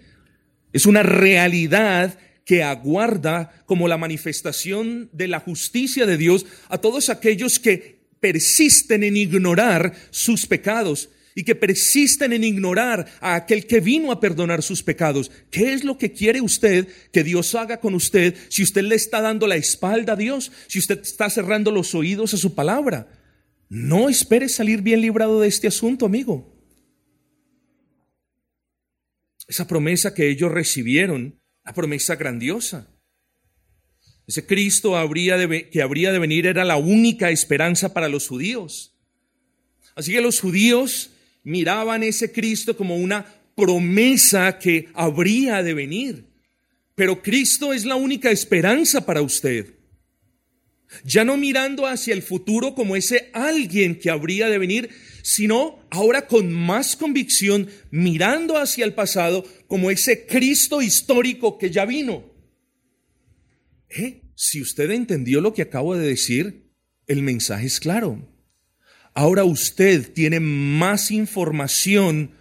Es 0.74 0.86
una 0.86 1.03
realidad 1.03 2.19
que 2.48 2.63
aguarda 2.63 3.62
como 3.66 3.89
la 3.89 3.98
manifestación 3.98 5.10
de 5.12 5.27
la 5.27 5.42
justicia 5.42 6.06
de 6.06 6.16
Dios 6.16 6.46
a 6.70 6.77
todos 6.77 7.10
aquellos 7.10 7.60
que 7.60 8.08
persisten 8.22 9.04
en 9.04 9.18
ignorar 9.18 9.94
sus 10.12 10.46
pecados 10.46 11.10
y 11.36 11.44
que 11.44 11.56
persisten 11.56 12.32
en 12.32 12.46
ignorar 12.46 13.06
a 13.20 13.36
aquel 13.36 13.68
que 13.68 13.82
vino 13.82 14.13
a 14.13 14.22
perdonar 14.22 14.63
sus 14.63 14.82
pecados. 14.82 15.30
¿Qué 15.51 15.74
es 15.74 15.84
lo 15.84 15.98
que 15.98 16.13
quiere 16.13 16.39
usted 16.39 16.88
que 17.12 17.25
Dios 17.25 17.54
haga 17.54 17.82
con 17.82 17.94
usted 17.94 18.34
si 18.48 18.63
usted 18.63 18.84
le 18.84 18.96
está 18.96 19.20
dando 19.20 19.46
la 19.46 19.58
espalda 19.58 20.13
a 20.13 20.16
Dios, 20.16 20.54
si 20.68 20.80
usted 20.80 21.01
está 21.01 21.30
cerrando 21.30 21.70
los 21.70 21.94
oídos 21.94 22.34
a 22.34 22.38
su 22.38 22.56
palabra? 22.56 23.10
No 23.68 24.08
espere 24.08 24.48
salir 24.48 24.82
bien 24.82 25.01
librado 25.01 25.42
de 25.42 25.50
este 25.50 25.68
asunto, 25.68 26.06
amigo. 26.06 26.56
Esa 29.50 29.68
promesa 29.68 30.13
que 30.13 30.30
ellos 30.30 30.50
recibieron 30.50 31.42
la 31.67 31.74
promesa 31.74 32.15
grandiosa. 32.15 32.88
Ese 34.25 34.45
Cristo 34.45 34.95
habría 34.95 35.36
de, 35.36 35.69
que 35.69 35.81
habría 35.81 36.13
de 36.13 36.19
venir 36.19 36.45
era 36.45 36.63
la 36.63 36.77
única 36.77 37.29
esperanza 37.29 37.93
para 37.93 38.07
los 38.07 38.25
judíos. 38.25 38.93
Así 39.93 40.13
que 40.13 40.21
los 40.21 40.39
judíos 40.39 41.09
miraban 41.43 42.03
ese 42.03 42.31
Cristo 42.31 42.77
como 42.77 42.95
una 42.95 43.25
promesa 43.53 44.57
que 44.57 44.88
habría 44.93 45.62
de 45.62 45.74
venir. 45.74 46.24
Pero 46.95 47.21
Cristo 47.21 47.74
es 47.74 47.83
la 47.83 47.97
única 47.97 48.31
esperanza 48.31 49.05
para 49.05 49.21
usted. 49.21 49.74
Ya 51.03 51.25
no 51.25 51.38
mirando 51.38 51.86
hacia 51.86 52.13
el 52.13 52.22
futuro 52.22 52.74
como 52.74 52.96
ese 52.96 53.29
alguien 53.34 54.00
que 54.00 54.10
habría 54.10 54.48
de 54.50 54.58
venir, 54.58 54.89
sino 55.22 55.79
ahora 55.89 56.27
con 56.27 56.53
más 56.53 56.96
convicción 56.96 57.67
mirando 57.91 58.58
hacia 58.58 58.86
el 58.86 58.94
pasado 58.94 59.46
como 59.67 59.91
ese 59.91 60.25
Cristo 60.25 60.82
histórico 60.82 61.58
que 61.58 61.70
ya 61.70 61.86
vino. 61.86 62.25
¿Eh? 63.89 64.22
Si 64.36 64.62
usted 64.62 64.91
entendió 64.91 65.41
lo 65.41 65.53
que 65.53 65.63
acabo 65.63 65.96
de 65.96 66.08
decir, 66.08 66.72
el 67.08 67.22
mensaje 67.24 67.65
es 67.65 67.79
claro. 67.79 68.27
Ahora 69.13 69.44
usted 69.44 70.13
tiene 70.13 70.39
más 70.39 71.10
información 71.10 72.32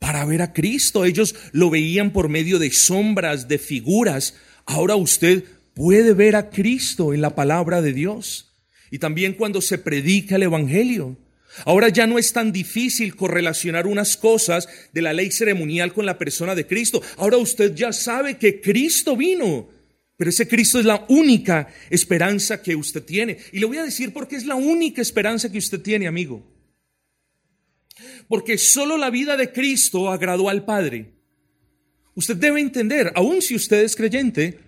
para 0.00 0.24
ver 0.24 0.42
a 0.42 0.52
Cristo. 0.52 1.04
Ellos 1.04 1.34
lo 1.52 1.70
veían 1.70 2.12
por 2.12 2.28
medio 2.28 2.58
de 2.58 2.70
sombras, 2.72 3.46
de 3.46 3.58
figuras. 3.58 4.34
Ahora 4.66 4.96
usted 4.96 5.44
puede 5.74 6.14
ver 6.14 6.36
a 6.36 6.50
Cristo 6.50 7.12
en 7.12 7.20
la 7.20 7.34
palabra 7.34 7.82
de 7.82 7.92
Dios. 7.92 8.54
Y 8.90 8.98
también 8.98 9.34
cuando 9.34 9.60
se 9.60 9.78
predica 9.78 10.36
el 10.36 10.44
Evangelio. 10.44 11.18
Ahora 11.64 11.88
ya 11.88 12.06
no 12.06 12.18
es 12.18 12.32
tan 12.32 12.52
difícil 12.52 13.14
correlacionar 13.14 13.86
unas 13.86 14.16
cosas 14.16 14.68
de 14.92 15.02
la 15.02 15.12
ley 15.12 15.30
ceremonial 15.30 15.92
con 15.92 16.06
la 16.06 16.18
persona 16.18 16.54
de 16.54 16.66
Cristo. 16.66 17.02
Ahora 17.16 17.36
usted 17.36 17.74
ya 17.74 17.92
sabe 17.92 18.38
que 18.38 18.60
Cristo 18.60 19.16
vino. 19.16 19.68
Pero 20.16 20.30
ese 20.30 20.46
Cristo 20.46 20.78
es 20.78 20.84
la 20.84 21.04
única 21.08 21.68
esperanza 21.90 22.62
que 22.62 22.76
usted 22.76 23.02
tiene. 23.02 23.38
Y 23.52 23.58
le 23.58 23.66
voy 23.66 23.78
a 23.78 23.84
decir 23.84 24.12
por 24.12 24.28
qué 24.28 24.36
es 24.36 24.46
la 24.46 24.54
única 24.54 25.02
esperanza 25.02 25.50
que 25.50 25.58
usted 25.58 25.80
tiene, 25.80 26.06
amigo. 26.06 26.44
Porque 28.28 28.58
solo 28.58 28.96
la 28.96 29.10
vida 29.10 29.36
de 29.36 29.52
Cristo 29.52 30.10
agradó 30.10 30.48
al 30.48 30.64
Padre. 30.64 31.12
Usted 32.14 32.36
debe 32.36 32.60
entender, 32.60 33.12
aun 33.16 33.42
si 33.42 33.56
usted 33.56 33.82
es 33.82 33.96
creyente, 33.96 34.58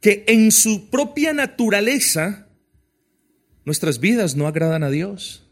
que 0.00 0.24
en 0.28 0.52
su 0.52 0.88
propia 0.90 1.32
naturaleza 1.32 2.48
nuestras 3.64 4.00
vidas 4.00 4.36
no 4.36 4.46
agradan 4.46 4.82
a 4.82 4.90
Dios. 4.90 5.42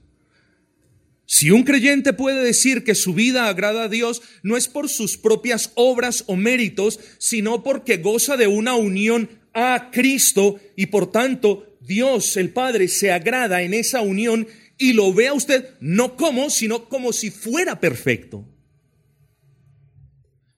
Si 1.27 1.51
un 1.51 1.65
creyente 1.65 2.13
puede 2.13 2.45
decir 2.45 2.85
que 2.85 2.95
su 2.95 3.15
vida 3.15 3.49
agrada 3.49 3.85
a 3.85 3.89
Dios, 3.89 4.23
no 4.43 4.57
es 4.57 4.69
por 4.69 4.89
sus 4.89 5.17
propias 5.17 5.73
obras 5.75 6.25
o 6.27 6.37
méritos, 6.37 7.01
sino 7.19 7.63
porque 7.63 7.97
goza 7.97 8.37
de 8.37 8.47
una 8.47 8.75
unión 8.75 9.31
a 9.55 9.91
Cristo 9.91 10.61
y 10.77 10.87
por 10.87 11.11
tanto 11.11 11.77
Dios 11.81 12.37
el 12.37 12.51
Padre 12.51 12.89
se 12.89 13.11
agrada 13.11 13.63
en 13.63 13.75
esa 13.75 14.01
unión 14.01 14.47
y 14.79 14.93
lo 14.93 15.13
ve 15.13 15.29
a 15.29 15.35
usted 15.35 15.71
no 15.81 16.17
como, 16.17 16.51
sino 16.51 16.89
como 16.89 17.13
si 17.13 17.31
fuera 17.31 17.81
perfecto. 17.81 18.47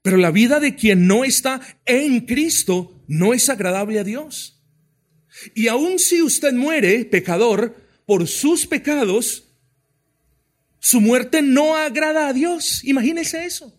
Pero 0.07 0.19
la 0.19 0.31
vida 0.31 0.61
de 0.61 0.77
quien 0.77 1.09
no 1.09 1.25
está 1.25 1.61
en 1.85 2.21
Cristo 2.27 3.03
no 3.09 3.35
es 3.35 3.51
agradable 3.51 3.99
a 3.99 4.05
Dios. 4.05 4.63
Y 5.53 5.67
aun 5.67 5.99
si 5.99 6.23
usted 6.23 6.53
muere 6.53 7.05
pecador 7.07 7.75
por 8.07 8.29
sus 8.29 8.69
pecados, 8.69 9.49
su 10.79 11.01
muerte 11.01 11.43
no 11.43 11.75
agrada 11.75 12.29
a 12.29 12.33
Dios. 12.33 12.85
Imagínese 12.85 13.47
eso. 13.47 13.77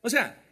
O 0.00 0.10
sea, 0.10 0.42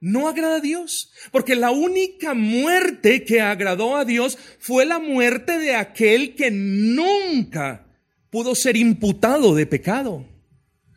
no 0.00 0.26
agrada 0.26 0.56
a 0.56 0.60
Dios, 0.60 1.12
porque 1.30 1.54
la 1.54 1.70
única 1.70 2.32
muerte 2.32 3.24
que 3.24 3.42
agradó 3.42 3.94
a 3.98 4.06
Dios 4.06 4.38
fue 4.58 4.86
la 4.86 4.98
muerte 4.98 5.58
de 5.58 5.74
aquel 5.74 6.34
que 6.34 6.50
nunca 6.50 7.86
pudo 8.30 8.54
ser 8.54 8.74
imputado 8.78 9.54
de 9.54 9.66
pecado, 9.66 10.26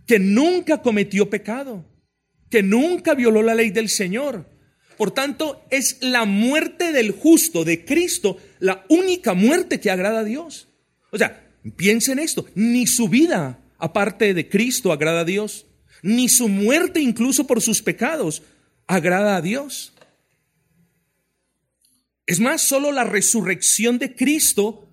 que 0.08 0.18
nunca 0.18 0.82
cometió 0.82 1.30
pecado, 1.30 1.89
que 2.50 2.64
nunca 2.64 3.14
violó 3.14 3.42
la 3.42 3.56
ley 3.56 3.70
del 3.70 3.90
Señor. 3.90 4.50
Por 4.98 5.12
tanto, 5.12 5.66
es 5.70 5.98
la 6.02 6.26
muerte 6.26 6.92
del 6.92 7.12
justo, 7.12 7.64
de 7.64 7.86
Cristo, 7.86 8.38
la 8.60 8.86
única 8.90 9.34
muerte 9.34 9.80
que 9.80 9.92
agrada 9.92 10.20
a 10.20 10.24
Dios. 10.24 10.68
O 11.12 11.18
sea, 11.18 11.48
piensen 11.78 12.20
esto, 12.20 12.46
ni 12.56 12.86
su 12.88 13.08
vida 13.08 13.60
aparte 13.78 14.34
de 14.34 14.50
Cristo 14.50 14.92
agrada 14.92 15.22
a 15.22 15.26
Dios, 15.26 15.66
ni 16.02 16.28
su 16.28 16.50
muerte 16.50 17.00
incluso 17.00 17.48
por 17.48 17.62
sus 17.62 17.82
pecados 17.82 18.42
agrada 18.88 19.38
a 19.38 19.42
Dios. 19.42 19.94
Es 22.26 22.40
más, 22.40 22.62
solo 22.62 22.92
la 22.92 23.06
resurrección 23.06 23.98
de 24.00 24.16
Cristo 24.16 24.90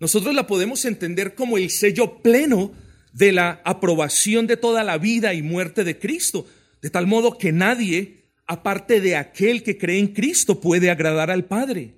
nosotros 0.00 0.34
la 0.34 0.46
podemos 0.46 0.84
entender 0.84 1.34
como 1.34 1.58
el 1.58 1.70
sello 1.70 2.22
pleno 2.22 2.72
de 3.12 3.32
la 3.32 3.60
aprobación 3.64 4.46
de 4.46 4.56
toda 4.56 4.84
la 4.84 4.98
vida 4.98 5.34
y 5.34 5.42
muerte 5.42 5.82
de 5.82 5.98
Cristo, 5.98 6.46
de 6.82 6.90
tal 6.90 7.06
modo 7.06 7.38
que 7.38 7.52
nadie, 7.52 8.30
aparte 8.46 9.00
de 9.00 9.16
aquel 9.16 9.62
que 9.62 9.78
cree 9.78 9.98
en 9.98 10.08
Cristo, 10.08 10.60
puede 10.60 10.90
agradar 10.90 11.30
al 11.30 11.44
Padre. 11.46 11.94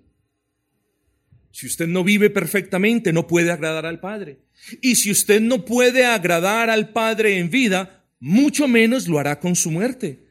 Si 1.53 1.67
usted 1.67 1.87
no 1.87 2.05
vive 2.05 2.31
perfectamente, 2.31 3.13
no 3.13 3.27
puede 3.27 3.51
agradar 3.51 3.87
al 3.87 4.01
Padre. 4.01 4.39
Y 4.81 4.97
si 4.97 5.11
usted 5.11 5.41
no 5.41 5.65
puede 5.65 6.05
agradar 6.05 6.71
al 6.71 6.91
Padre 6.91 7.39
en 7.39 7.51
vida, 7.51 8.05
mucho 8.21 8.69
menos 8.69 9.09
lo 9.09 9.19
hará 9.19 9.41
con 9.41 9.57
su 9.57 9.71
muerte. 9.71 10.27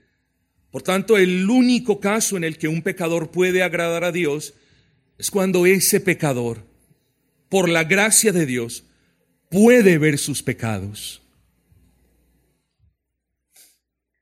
Por 0.72 0.82
tanto, 0.82 1.18
el 1.18 1.50
único 1.50 2.00
caso 2.00 2.38
en 2.38 2.44
el 2.44 2.58
que 2.58 2.68
un 2.68 2.82
pecador 2.82 3.32
puede 3.32 3.64
agradar 3.64 4.04
a 4.04 4.12
Dios 4.12 4.54
es 5.18 5.32
cuando 5.32 5.66
ese 5.66 6.00
pecador, 6.00 6.64
por 7.50 7.68
la 7.68 7.84
gracia 7.84 8.32
de 8.32 8.46
Dios, 8.46 8.86
puede 9.50 9.98
ver 9.98 10.18
sus 10.18 10.44
pecados. 10.44 11.22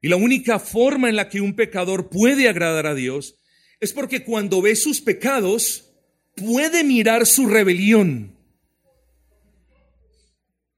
Y 0.01 0.09
la 0.09 0.15
única 0.15 0.59
forma 0.59 1.09
en 1.09 1.15
la 1.15 1.29
que 1.29 1.41
un 1.41 1.55
pecador 1.55 2.09
puede 2.09 2.47
agradar 2.47 2.87
a 2.87 2.95
Dios 2.95 3.35
es 3.79 3.93
porque 3.93 4.23
cuando 4.23 4.61
ve 4.61 4.75
sus 4.75 5.01
pecados, 5.01 5.91
puede 6.35 6.83
mirar 6.83 7.25
su 7.25 7.47
rebelión 7.47 8.37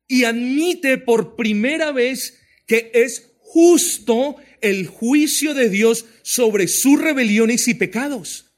y 0.10 0.24
admite 0.24 0.98
por 0.98 1.36
primera 1.36 1.94
vez 1.94 2.40
que 2.66 2.92
es 2.94 3.32
justo 3.40 4.36
el 4.60 4.88
juicio 4.88 5.54
de 5.54 5.70
Dios 5.70 6.06
sobre 6.24 6.68
sus 6.68 7.00
rebeliones 7.00 7.68
y 7.70 7.76
pecados. 7.76 8.52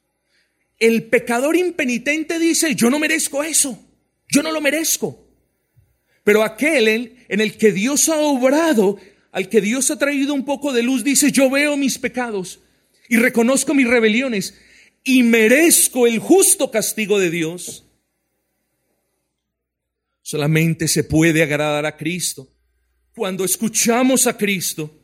El 0.80 1.04
pecador 1.04 1.56
impenitente 1.56 2.40
dice, 2.40 2.74
yo 2.74 2.90
no 2.90 2.98
merezco 2.98 3.44
eso, 3.44 3.80
yo 4.30 4.42
no 4.42 4.52
lo 4.52 4.62
merezco. 4.62 5.28
Pero 6.24 6.44
aquel 6.44 6.88
en, 6.88 7.42
el 7.42 7.58
que 7.58 7.72
Dios 7.72 8.10
ha 8.10 8.18
obrado, 8.18 8.98
al 9.32 9.50
que 9.50 9.62
Dios 9.62 9.92
ha 9.92 9.98
traído 9.98 10.34
un 10.34 10.46
poco 10.46 10.74
de 10.74 10.84
luz, 10.84 11.04
dice, 11.04 11.32
yo 11.32 11.50
veo 11.50 11.78
mis 11.78 11.98
pecados 11.98 12.60
y 13.08 13.18
reconozco 13.18 13.74
mis 13.74 13.88
rebeliones 13.88 14.54
y 15.04 15.24
merezco 15.24 16.08
el 16.08 16.20
justo 16.20 16.72
castigo 16.72 17.20
de 17.20 17.30
Dios. 17.30 17.86
Solamente 20.22 20.88
se 20.88 21.04
puede 21.04 21.44
agradar 21.44 21.86
a 21.86 21.98
Cristo 21.98 22.48
cuando 23.16 23.44
escuchamos 23.44 24.28
a 24.28 24.38
Cristo 24.38 24.98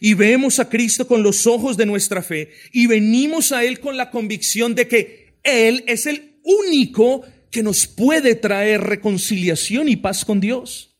y 0.00 0.14
vemos 0.14 0.58
a 0.58 0.68
Cristo 0.68 1.06
con 1.06 1.22
los 1.22 1.46
ojos 1.46 1.76
de 1.76 1.86
nuestra 1.86 2.22
fe 2.22 2.50
y 2.72 2.86
venimos 2.86 3.52
a 3.52 3.64
Él 3.64 3.80
con 3.80 3.96
la 3.96 4.10
convicción 4.10 4.74
de 4.74 4.88
que 4.88 5.38
Él 5.42 5.84
es 5.86 6.06
el 6.06 6.38
único 6.42 7.22
que 7.50 7.62
nos 7.62 7.86
puede 7.86 8.34
traer 8.34 8.82
reconciliación 8.82 9.88
y 9.88 9.96
paz 9.96 10.24
con 10.24 10.40
Dios. 10.40 10.95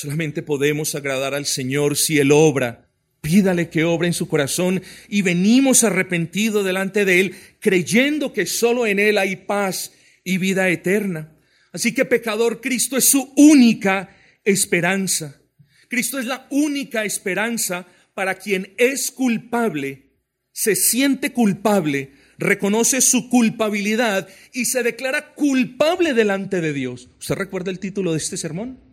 Solamente 0.00 0.44
podemos 0.44 0.94
agradar 0.94 1.34
al 1.34 1.44
Señor 1.44 1.96
si 1.96 2.20
Él 2.20 2.30
obra. 2.30 2.88
Pídale 3.20 3.68
que 3.68 3.82
obre 3.82 4.06
en 4.06 4.14
su 4.14 4.28
corazón 4.28 4.80
y 5.08 5.22
venimos 5.22 5.82
arrepentidos 5.82 6.64
delante 6.64 7.04
de 7.04 7.18
Él, 7.18 7.34
creyendo 7.58 8.32
que 8.32 8.46
solo 8.46 8.86
en 8.86 9.00
Él 9.00 9.18
hay 9.18 9.34
paz 9.34 9.90
y 10.22 10.38
vida 10.38 10.68
eterna. 10.68 11.36
Así 11.72 11.94
que 11.94 12.04
pecador, 12.04 12.60
Cristo 12.60 12.96
es 12.96 13.08
su 13.08 13.32
única 13.36 14.16
esperanza. 14.44 15.42
Cristo 15.88 16.20
es 16.20 16.26
la 16.26 16.46
única 16.50 17.04
esperanza 17.04 17.84
para 18.14 18.36
quien 18.36 18.74
es 18.78 19.10
culpable, 19.10 20.12
se 20.52 20.76
siente 20.76 21.32
culpable, 21.32 22.12
reconoce 22.38 23.00
su 23.00 23.28
culpabilidad 23.28 24.28
y 24.52 24.66
se 24.66 24.84
declara 24.84 25.34
culpable 25.34 26.14
delante 26.14 26.60
de 26.60 26.72
Dios. 26.72 27.10
¿Usted 27.18 27.34
recuerda 27.34 27.72
el 27.72 27.80
título 27.80 28.12
de 28.12 28.18
este 28.18 28.36
sermón? 28.36 28.87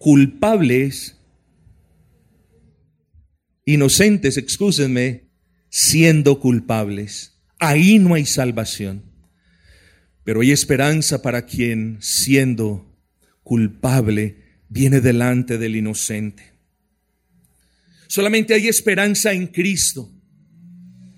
Culpables, 0.00 1.14
inocentes, 3.66 4.38
excúsenme, 4.38 5.28
siendo 5.68 6.40
culpables. 6.40 7.38
Ahí 7.58 7.98
no 7.98 8.14
hay 8.14 8.24
salvación. 8.24 9.02
Pero 10.24 10.40
hay 10.40 10.52
esperanza 10.52 11.20
para 11.20 11.44
quien, 11.44 11.98
siendo 12.00 12.98
culpable, 13.42 14.62
viene 14.70 15.02
delante 15.02 15.58
del 15.58 15.76
inocente. 15.76 16.44
Solamente 18.06 18.54
hay 18.54 18.68
esperanza 18.68 19.34
en 19.34 19.48
Cristo, 19.48 20.10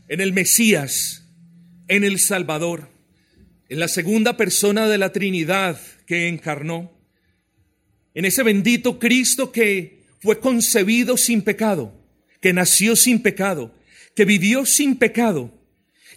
en 0.09 0.21
el 0.21 0.33
Mesías, 0.33 1.29
en 1.87 2.03
el 2.03 2.18
Salvador, 2.18 2.90
en 3.68 3.79
la 3.79 3.87
segunda 3.87 4.37
persona 4.37 4.88
de 4.88 4.99
la 4.99 5.12
Trinidad 5.12 5.81
que 6.05 6.27
encarnó, 6.27 6.90
en 8.14 8.25
ese 8.25 8.42
bendito 8.42 8.98
Cristo 8.98 9.53
que 9.53 10.03
fue 10.20 10.38
concebido 10.38 11.16
sin 11.16 11.42
pecado, 11.42 11.92
que 12.40 12.53
nació 12.53 12.96
sin 12.96 13.22
pecado, 13.22 13.75
que 14.14 14.25
vivió 14.25 14.66
sin 14.66 14.96
pecado 14.96 15.51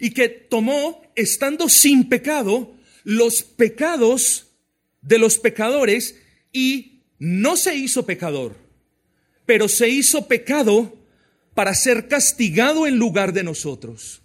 y 0.00 0.10
que 0.10 0.28
tomó, 0.28 1.02
estando 1.14 1.68
sin 1.68 2.08
pecado, 2.08 2.74
los 3.04 3.42
pecados 3.42 4.48
de 5.00 5.18
los 5.18 5.38
pecadores 5.38 6.16
y 6.52 7.02
no 7.18 7.56
se 7.56 7.74
hizo 7.74 8.04
pecador, 8.04 8.56
pero 9.46 9.68
se 9.68 9.88
hizo 9.88 10.26
pecado 10.26 10.98
para 11.54 11.74
ser 11.74 12.08
castigado 12.08 12.86
en 12.86 12.96
lugar 12.96 13.32
de 13.32 13.42
nosotros. 13.42 14.22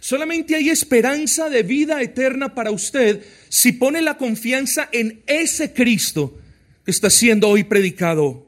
Solamente 0.00 0.56
hay 0.56 0.70
esperanza 0.70 1.48
de 1.48 1.62
vida 1.62 2.02
eterna 2.02 2.54
para 2.54 2.70
usted 2.70 3.24
si 3.48 3.72
pone 3.72 4.02
la 4.02 4.16
confianza 4.18 4.88
en 4.92 5.22
ese 5.26 5.72
Cristo 5.72 6.39
está 6.86 7.10
siendo 7.10 7.48
hoy 7.48 7.64
predicado. 7.64 8.46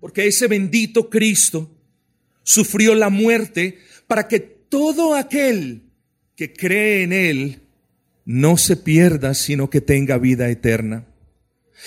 Porque 0.00 0.26
ese 0.26 0.46
bendito 0.46 1.10
Cristo 1.10 1.70
sufrió 2.42 2.94
la 2.94 3.10
muerte 3.10 3.78
para 4.06 4.26
que 4.26 4.40
todo 4.40 5.14
aquel 5.14 5.82
que 6.36 6.52
cree 6.52 7.02
en 7.02 7.12
Él 7.12 7.60
no 8.24 8.56
se 8.56 8.76
pierda, 8.76 9.34
sino 9.34 9.68
que 9.68 9.80
tenga 9.80 10.18
vida 10.18 10.48
eterna. 10.48 11.06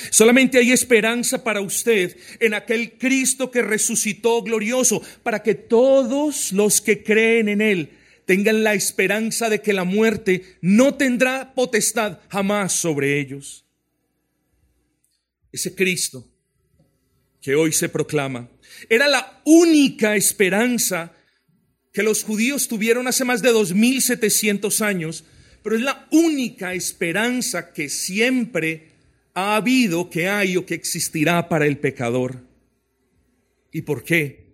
Solamente 0.10 0.58
hay 0.58 0.71
esperanza 0.71 1.43
para 1.43 1.62
usted 1.62 2.17
en 2.39 2.53
aquel 2.53 2.97
Cristo 2.97 3.51
que 3.51 3.62
resucitó 3.62 4.41
glorioso, 4.41 5.01
para 5.21 5.43
que 5.43 5.56
todos 5.56 6.51
los 6.51 6.82
que 6.82 7.03
creen 7.03 7.49
en 7.49 7.62
Él 7.62 7.91
tengan 8.25 8.63
la 8.63 8.73
esperanza 8.73 9.49
de 9.49 9.62
que 9.62 9.73
la 9.73 9.84
muerte 9.84 10.43
no 10.62 10.95
tendrá 10.95 11.53
potestad 11.53 12.19
jamás 12.29 12.73
sobre 12.73 13.19
ellos. 13.19 13.62
Ese 15.54 15.74
Cristo 15.74 16.28
que 17.42 17.56
hoy 17.56 17.72
se 17.72 17.89
proclama. 17.89 18.50
Era 18.89 19.08
la 19.08 19.42
única 19.46 20.16
esperanza 20.16 21.13
que 21.94 22.02
los 22.02 22.24
judíos 22.24 22.68
tuvieron 22.68 23.08
hace 23.08 23.24
más 23.24 23.42
de 23.42 23.52
2700 23.52 24.82
años, 24.82 25.26
pero 25.62 25.76
es 25.76 25.84
la 25.84 26.08
única 26.12 26.74
esperanza 26.74 27.72
que 27.72 27.88
siempre 27.88 28.94
ha 29.36 29.56
habido, 29.56 30.10
que 30.10 30.28
hay 30.28 30.58
o 30.58 30.66
que 30.66 30.74
existirá 30.74 31.48
para 31.50 31.68
el 31.68 31.78
pecador. 31.78 32.48
¿Y 33.72 33.84
por 33.84 34.04
qué? 34.04 34.54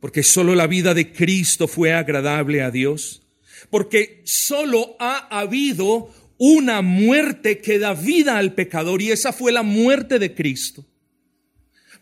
Porque 0.00 0.22
solo 0.22 0.54
la 0.54 0.66
vida 0.66 0.94
de 0.94 1.12
Cristo 1.12 1.68
fue 1.68 1.92
agradable 1.92 2.62
a 2.62 2.70
Dios. 2.70 3.22
Porque 3.70 4.22
solo 4.24 4.96
ha 5.00 5.40
habido 5.40 6.10
una 6.38 6.82
muerte 6.82 7.58
que 7.58 7.78
da 7.78 7.94
vida 7.94 8.38
al 8.38 8.54
pecador 8.54 9.02
y 9.02 9.10
esa 9.10 9.32
fue 9.32 9.52
la 9.52 9.62
muerte 9.62 10.18
de 10.18 10.34
Cristo. 10.34 10.86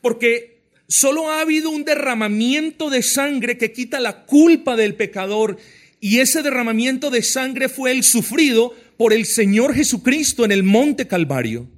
Porque 0.00 0.62
solo 0.86 1.30
ha 1.30 1.40
habido 1.40 1.70
un 1.70 1.84
derramamiento 1.84 2.90
de 2.90 3.02
sangre 3.02 3.58
que 3.58 3.72
quita 3.72 3.98
la 3.98 4.26
culpa 4.26 4.76
del 4.76 4.94
pecador 4.94 5.56
y 6.00 6.18
ese 6.18 6.42
derramamiento 6.42 7.10
de 7.10 7.22
sangre 7.22 7.68
fue 7.68 7.90
el 7.90 8.04
sufrido 8.04 8.74
por 8.98 9.12
el 9.12 9.24
Señor 9.24 9.74
Jesucristo 9.74 10.44
en 10.44 10.52
el 10.52 10.62
monte 10.62 11.06
Calvario. 11.06 11.68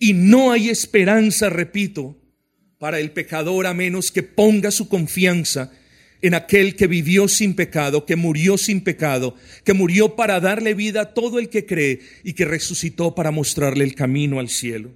Y 0.00 0.12
no 0.12 0.50
hay 0.50 0.68
esperanza, 0.68 1.48
repito, 1.48 2.18
para 2.78 2.98
el 2.98 3.12
pecador 3.12 3.66
a 3.66 3.74
menos 3.74 4.10
que 4.10 4.24
ponga 4.24 4.70
su 4.70 4.88
confianza 4.88 5.72
en 6.24 6.32
aquel 6.32 6.74
que 6.74 6.86
vivió 6.86 7.28
sin 7.28 7.54
pecado, 7.54 8.06
que 8.06 8.16
murió 8.16 8.56
sin 8.56 8.80
pecado, 8.80 9.36
que 9.62 9.74
murió 9.74 10.16
para 10.16 10.40
darle 10.40 10.72
vida 10.72 11.02
a 11.02 11.12
todo 11.12 11.38
el 11.38 11.50
que 11.50 11.66
cree 11.66 12.00
y 12.22 12.32
que 12.32 12.46
resucitó 12.46 13.14
para 13.14 13.30
mostrarle 13.30 13.84
el 13.84 13.94
camino 13.94 14.40
al 14.40 14.48
cielo. 14.48 14.90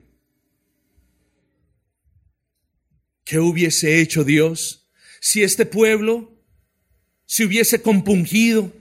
¿Qué 3.26 3.38
hubiese 3.38 4.00
hecho 4.00 4.24
Dios 4.24 4.88
si 5.20 5.42
este 5.42 5.66
pueblo 5.66 6.32
se 7.26 7.44
hubiese 7.44 7.82
compungido 7.82 8.72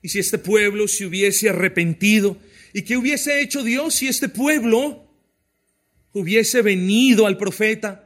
y 0.00 0.08
si 0.08 0.20
este 0.20 0.38
pueblo 0.38 0.86
se 0.86 1.06
hubiese 1.06 1.48
arrepentido? 1.48 2.38
¿Y 2.72 2.82
qué 2.82 2.96
hubiese 2.96 3.40
hecho 3.40 3.64
Dios 3.64 3.96
si 3.96 4.06
este 4.06 4.28
pueblo 4.28 5.12
hubiese 6.12 6.62
venido 6.62 7.26
al 7.26 7.36
profeta? 7.36 8.05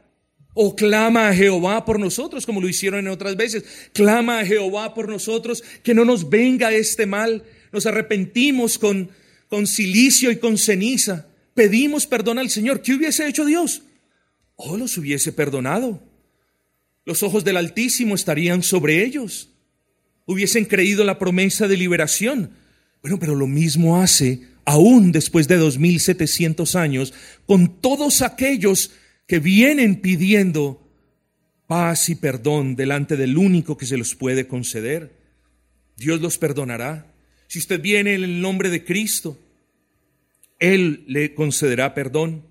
O 0.53 0.75
clama 0.75 1.29
a 1.29 1.33
Jehová 1.33 1.85
por 1.85 1.99
nosotros, 1.99 2.45
como 2.45 2.61
lo 2.61 2.67
hicieron 2.67 2.99
en 3.01 3.07
otras 3.07 3.35
veces. 3.35 3.63
Clama 3.93 4.39
a 4.39 4.45
Jehová 4.45 4.93
por 4.93 5.07
nosotros, 5.07 5.63
que 5.83 5.93
no 5.93 6.05
nos 6.05 6.29
venga 6.29 6.73
este 6.73 7.05
mal. 7.05 7.43
Nos 7.71 7.85
arrepentimos 7.85 8.77
con, 8.77 9.09
con 9.47 9.65
silicio 9.67 10.31
y 10.31 10.37
con 10.37 10.57
ceniza. 10.57 11.27
Pedimos 11.53 12.05
perdón 12.05 12.39
al 12.39 12.49
Señor. 12.49 12.81
¿Qué 12.81 12.93
hubiese 12.93 13.27
hecho 13.27 13.45
Dios? 13.45 13.83
oh, 14.63 14.77
los 14.77 14.97
hubiese 14.97 15.31
perdonado. 15.31 16.01
Los 17.05 17.23
ojos 17.23 17.43
del 17.43 17.57
Altísimo 17.57 18.15
estarían 18.15 18.61
sobre 18.63 19.03
ellos. 19.03 19.49
Hubiesen 20.25 20.65
creído 20.65 21.03
la 21.03 21.17
promesa 21.17 21.67
de 21.67 21.77
liberación. 21.77 22.51
Bueno, 23.01 23.19
pero 23.19 23.35
lo 23.35 23.47
mismo 23.47 24.01
hace 24.01 24.41
aún 24.63 25.11
después 25.11 25.47
de 25.47 25.57
2700 25.57 26.75
años 26.75 27.13
con 27.47 27.81
todos 27.81 28.21
aquellos 28.21 28.91
que 29.31 29.39
vienen 29.39 30.01
pidiendo 30.01 30.85
paz 31.65 32.09
y 32.09 32.15
perdón 32.15 32.75
delante 32.75 33.15
del 33.15 33.37
único 33.37 33.77
que 33.77 33.85
se 33.85 33.95
los 33.95 34.13
puede 34.13 34.45
conceder. 34.45 35.13
Dios 35.95 36.19
los 36.19 36.37
perdonará. 36.37 37.15
Si 37.47 37.57
usted 37.57 37.79
viene 37.79 38.15
en 38.15 38.25
el 38.25 38.41
nombre 38.41 38.69
de 38.69 38.83
Cristo, 38.83 39.39
Él 40.59 41.05
le 41.07 41.33
concederá 41.33 41.93
perdón 41.93 42.43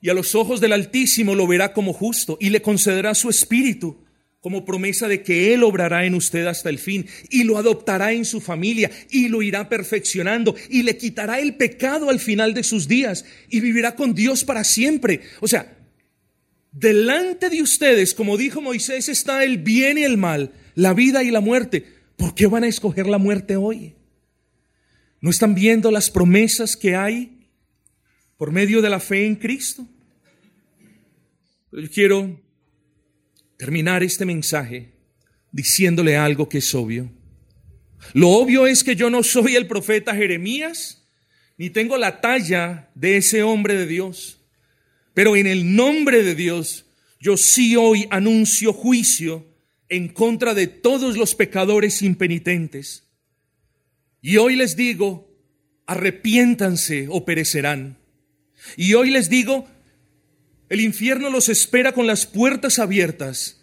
y 0.00 0.08
a 0.08 0.14
los 0.14 0.34
ojos 0.34 0.60
del 0.60 0.72
Altísimo 0.72 1.36
lo 1.36 1.46
verá 1.46 1.72
como 1.72 1.92
justo 1.92 2.38
y 2.40 2.50
le 2.50 2.60
concederá 2.60 3.14
su 3.14 3.30
espíritu 3.30 3.98
como 4.40 4.64
promesa 4.64 5.08
de 5.08 5.22
que 5.22 5.52
Él 5.52 5.62
obrará 5.64 6.04
en 6.04 6.14
usted 6.14 6.46
hasta 6.46 6.68
el 6.68 6.78
fin 6.78 7.06
y 7.30 7.44
lo 7.44 7.58
adoptará 7.58 8.12
en 8.12 8.24
su 8.24 8.40
familia 8.40 8.90
y 9.10 9.28
lo 9.28 9.42
irá 9.42 9.68
perfeccionando 9.68 10.54
y 10.68 10.82
le 10.82 10.96
quitará 10.96 11.40
el 11.40 11.56
pecado 11.56 12.10
al 12.10 12.20
final 12.20 12.54
de 12.54 12.62
sus 12.62 12.88
días 12.88 13.24
y 13.48 13.60
vivirá 13.60 13.94
con 13.94 14.14
Dios 14.14 14.44
para 14.44 14.64
siempre. 14.64 15.22
O 15.40 15.48
sea, 15.48 15.76
delante 16.72 17.50
de 17.50 17.62
ustedes, 17.62 18.14
como 18.14 18.36
dijo 18.36 18.60
Moisés, 18.60 19.08
está 19.08 19.44
el 19.44 19.58
bien 19.58 19.98
y 19.98 20.04
el 20.04 20.16
mal, 20.16 20.52
la 20.74 20.94
vida 20.94 21.24
y 21.24 21.30
la 21.30 21.40
muerte. 21.40 21.84
¿Por 22.16 22.34
qué 22.34 22.46
van 22.46 22.64
a 22.64 22.68
escoger 22.68 23.06
la 23.06 23.18
muerte 23.18 23.56
hoy? 23.56 23.94
¿No 25.20 25.30
están 25.30 25.54
viendo 25.54 25.90
las 25.90 26.10
promesas 26.10 26.76
que 26.76 26.94
hay 26.94 27.38
por 28.38 28.52
medio 28.52 28.80
de 28.80 28.88
la 28.88 29.00
fe 29.00 29.26
en 29.26 29.34
Cristo. 29.34 29.84
yo 31.72 31.90
quiero 31.92 32.40
terminar 33.58 34.02
este 34.02 34.24
mensaje 34.24 34.94
diciéndole 35.52 36.16
algo 36.16 36.48
que 36.48 36.58
es 36.58 36.74
obvio. 36.74 37.10
Lo 38.14 38.30
obvio 38.30 38.66
es 38.66 38.84
que 38.84 38.96
yo 38.96 39.10
no 39.10 39.22
soy 39.22 39.56
el 39.56 39.66
profeta 39.66 40.14
Jeremías, 40.14 41.04
ni 41.58 41.68
tengo 41.68 41.98
la 41.98 42.20
talla 42.20 42.88
de 42.94 43.16
ese 43.18 43.42
hombre 43.42 43.74
de 43.74 43.86
Dios, 43.86 44.40
pero 45.12 45.36
en 45.36 45.46
el 45.46 45.74
nombre 45.74 46.22
de 46.22 46.34
Dios 46.34 46.86
yo 47.20 47.36
sí 47.36 47.74
hoy 47.76 48.06
anuncio 48.10 48.72
juicio 48.72 49.44
en 49.88 50.08
contra 50.08 50.54
de 50.54 50.68
todos 50.68 51.16
los 51.16 51.34
pecadores 51.34 52.00
impenitentes. 52.02 53.08
Y 54.22 54.36
hoy 54.36 54.54
les 54.54 54.76
digo, 54.76 55.28
arrepiéntanse 55.86 57.08
o 57.10 57.24
perecerán. 57.24 57.98
Y 58.76 58.94
hoy 58.94 59.10
les 59.10 59.28
digo, 59.28 59.68
el 60.68 60.80
infierno 60.80 61.30
los 61.30 61.48
espera 61.48 61.92
con 61.92 62.06
las 62.06 62.26
puertas 62.26 62.78
abiertas, 62.78 63.60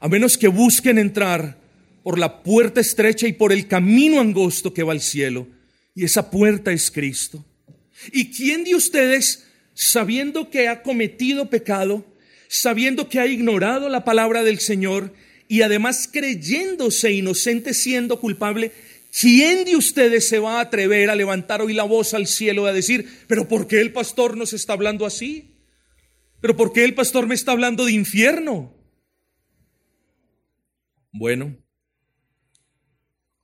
a 0.00 0.08
menos 0.08 0.36
que 0.36 0.48
busquen 0.48 0.98
entrar 0.98 1.56
por 2.02 2.18
la 2.18 2.42
puerta 2.42 2.80
estrecha 2.80 3.26
y 3.26 3.32
por 3.32 3.52
el 3.52 3.66
camino 3.66 4.20
angosto 4.20 4.72
que 4.72 4.82
va 4.82 4.92
al 4.92 5.00
cielo. 5.00 5.46
Y 5.94 6.04
esa 6.04 6.30
puerta 6.30 6.72
es 6.72 6.90
Cristo. 6.90 7.44
¿Y 8.12 8.30
quién 8.30 8.64
de 8.64 8.74
ustedes, 8.74 9.44
sabiendo 9.74 10.50
que 10.50 10.68
ha 10.68 10.82
cometido 10.82 11.50
pecado, 11.50 12.04
sabiendo 12.48 13.08
que 13.08 13.20
ha 13.20 13.26
ignorado 13.26 13.88
la 13.88 14.04
palabra 14.04 14.42
del 14.42 14.60
Señor 14.60 15.12
y 15.48 15.62
además 15.62 16.08
creyéndose 16.10 17.12
inocente 17.12 17.74
siendo 17.74 18.20
culpable, 18.20 18.72
¿Quién 19.20 19.64
de 19.64 19.74
ustedes 19.74 20.28
se 20.28 20.38
va 20.38 20.58
a 20.58 20.62
atrever 20.62 21.10
a 21.10 21.16
levantar 21.16 21.62
hoy 21.62 21.72
la 21.72 21.84
voz 21.84 22.14
al 22.14 22.26
cielo 22.26 22.66
y 22.66 22.68
a 22.68 22.72
decir, 22.72 23.08
pero 23.26 23.48
¿por 23.48 23.66
qué 23.66 23.80
el 23.80 23.90
pastor 23.90 24.36
nos 24.36 24.52
está 24.52 24.74
hablando 24.74 25.06
así? 25.06 25.46
¿Pero 26.40 26.56
por 26.56 26.72
qué 26.72 26.84
el 26.84 26.94
pastor 26.94 27.26
me 27.26 27.34
está 27.34 27.52
hablando 27.52 27.84
de 27.84 27.92
infierno? 27.92 28.74
Bueno, 31.12 31.56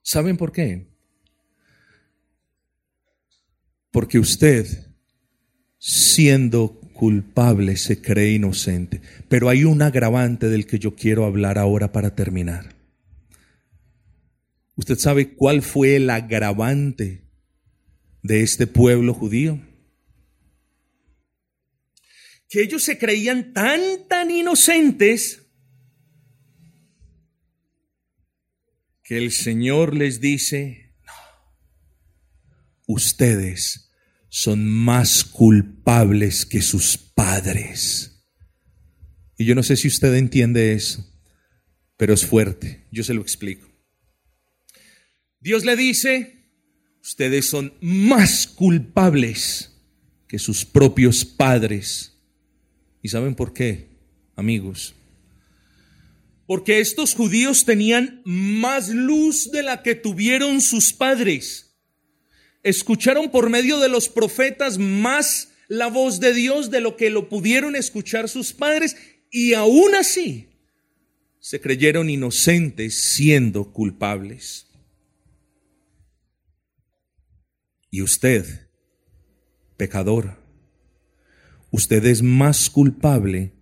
¿saben 0.02 0.36
por 0.36 0.52
qué? 0.52 0.86
Porque 3.90 4.18
usted, 4.18 4.66
siendo 5.78 6.80
culpable, 6.92 7.76
se 7.76 8.00
cree 8.00 8.32
inocente. 8.32 9.00
Pero 9.28 9.48
hay 9.48 9.64
un 9.64 9.82
agravante 9.82 10.48
del 10.48 10.66
que 10.66 10.78
yo 10.78 10.94
quiero 10.94 11.24
hablar 11.24 11.58
ahora 11.58 11.92
para 11.92 12.14
terminar. 12.14 12.74
¿Usted 14.76 14.98
sabe 14.98 15.34
cuál 15.34 15.62
fue 15.62 15.96
el 15.96 16.10
agravante 16.10 17.24
de 18.22 18.42
este 18.42 18.66
pueblo 18.66 19.14
judío? 19.14 19.60
Que 22.54 22.62
ellos 22.62 22.84
se 22.84 22.98
creían 22.98 23.52
tan, 23.52 23.80
tan 24.08 24.30
inocentes 24.30 25.42
que 29.02 29.18
el 29.18 29.32
Señor 29.32 29.96
les 29.96 30.20
dice, 30.20 30.94
no, 31.04 31.12
ustedes 32.86 33.90
son 34.28 34.68
más 34.68 35.24
culpables 35.24 36.46
que 36.46 36.62
sus 36.62 36.96
padres. 36.96 38.24
Y 39.36 39.46
yo 39.46 39.56
no 39.56 39.64
sé 39.64 39.76
si 39.76 39.88
usted 39.88 40.14
entiende 40.14 40.74
eso, 40.74 41.12
pero 41.96 42.14
es 42.14 42.24
fuerte, 42.24 42.86
yo 42.92 43.02
se 43.02 43.14
lo 43.14 43.22
explico. 43.22 43.68
Dios 45.40 45.64
le 45.64 45.74
dice, 45.74 46.52
ustedes 47.02 47.48
son 47.48 47.74
más 47.80 48.46
culpables 48.46 49.72
que 50.28 50.38
sus 50.38 50.64
propios 50.64 51.24
padres. 51.24 52.12
¿Y 53.04 53.10
saben 53.10 53.34
por 53.34 53.52
qué, 53.52 53.90
amigos? 54.34 54.94
Porque 56.46 56.80
estos 56.80 57.14
judíos 57.14 57.66
tenían 57.66 58.22
más 58.24 58.88
luz 58.88 59.50
de 59.50 59.62
la 59.62 59.82
que 59.82 59.94
tuvieron 59.94 60.62
sus 60.62 60.94
padres. 60.94 61.76
Escucharon 62.62 63.30
por 63.30 63.50
medio 63.50 63.78
de 63.78 63.90
los 63.90 64.08
profetas 64.08 64.78
más 64.78 65.50
la 65.68 65.88
voz 65.88 66.18
de 66.18 66.32
Dios 66.32 66.70
de 66.70 66.80
lo 66.80 66.96
que 66.96 67.10
lo 67.10 67.28
pudieron 67.28 67.76
escuchar 67.76 68.26
sus 68.26 68.54
padres 68.54 68.96
y 69.30 69.52
aún 69.52 69.94
así 69.94 70.48
se 71.40 71.60
creyeron 71.60 72.08
inocentes 72.08 73.12
siendo 73.12 73.70
culpables. 73.70 74.66
Y 77.90 78.00
usted, 78.00 78.66
pecador, 79.76 80.42
usted 81.74 82.06
es 82.06 82.22
más 82.22 82.70
culpable 82.70 83.52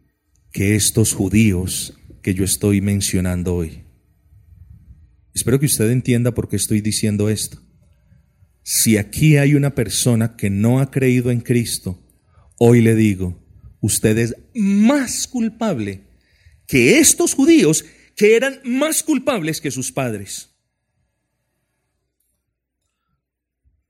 que 0.53 0.77
estos 0.77 1.14
judíos 1.14 1.94
que 2.20 2.35
yo 2.35 2.44
estoy 2.44 2.83
mencionando 2.83 3.55
hoy. 3.55 3.85
Espero 5.33 5.59
que 5.59 5.64
usted 5.64 5.90
entienda 5.90 6.35
por 6.35 6.46
qué 6.46 6.57
estoy 6.57 6.83
diciendo 6.83 7.31
esto. 7.31 7.62
Si 8.62 8.98
aquí 8.98 9.38
hay 9.38 9.55
una 9.55 9.75
persona 9.75 10.37
que 10.37 10.51
no 10.51 10.79
ha 10.79 10.90
creído 10.90 11.31
en 11.31 11.40
Cristo, 11.40 12.07
hoy 12.59 12.83
le 12.83 12.94
digo, 12.94 13.42
usted 13.81 14.18
es 14.18 14.37
más 14.55 15.27
culpable 15.27 16.03
que 16.66 16.98
estos 16.98 17.33
judíos 17.33 17.83
que 18.14 18.37
eran 18.37 18.61
más 18.62 19.03
culpables 19.03 19.59
que 19.59 19.70
sus 19.70 19.90
padres. 19.90 20.52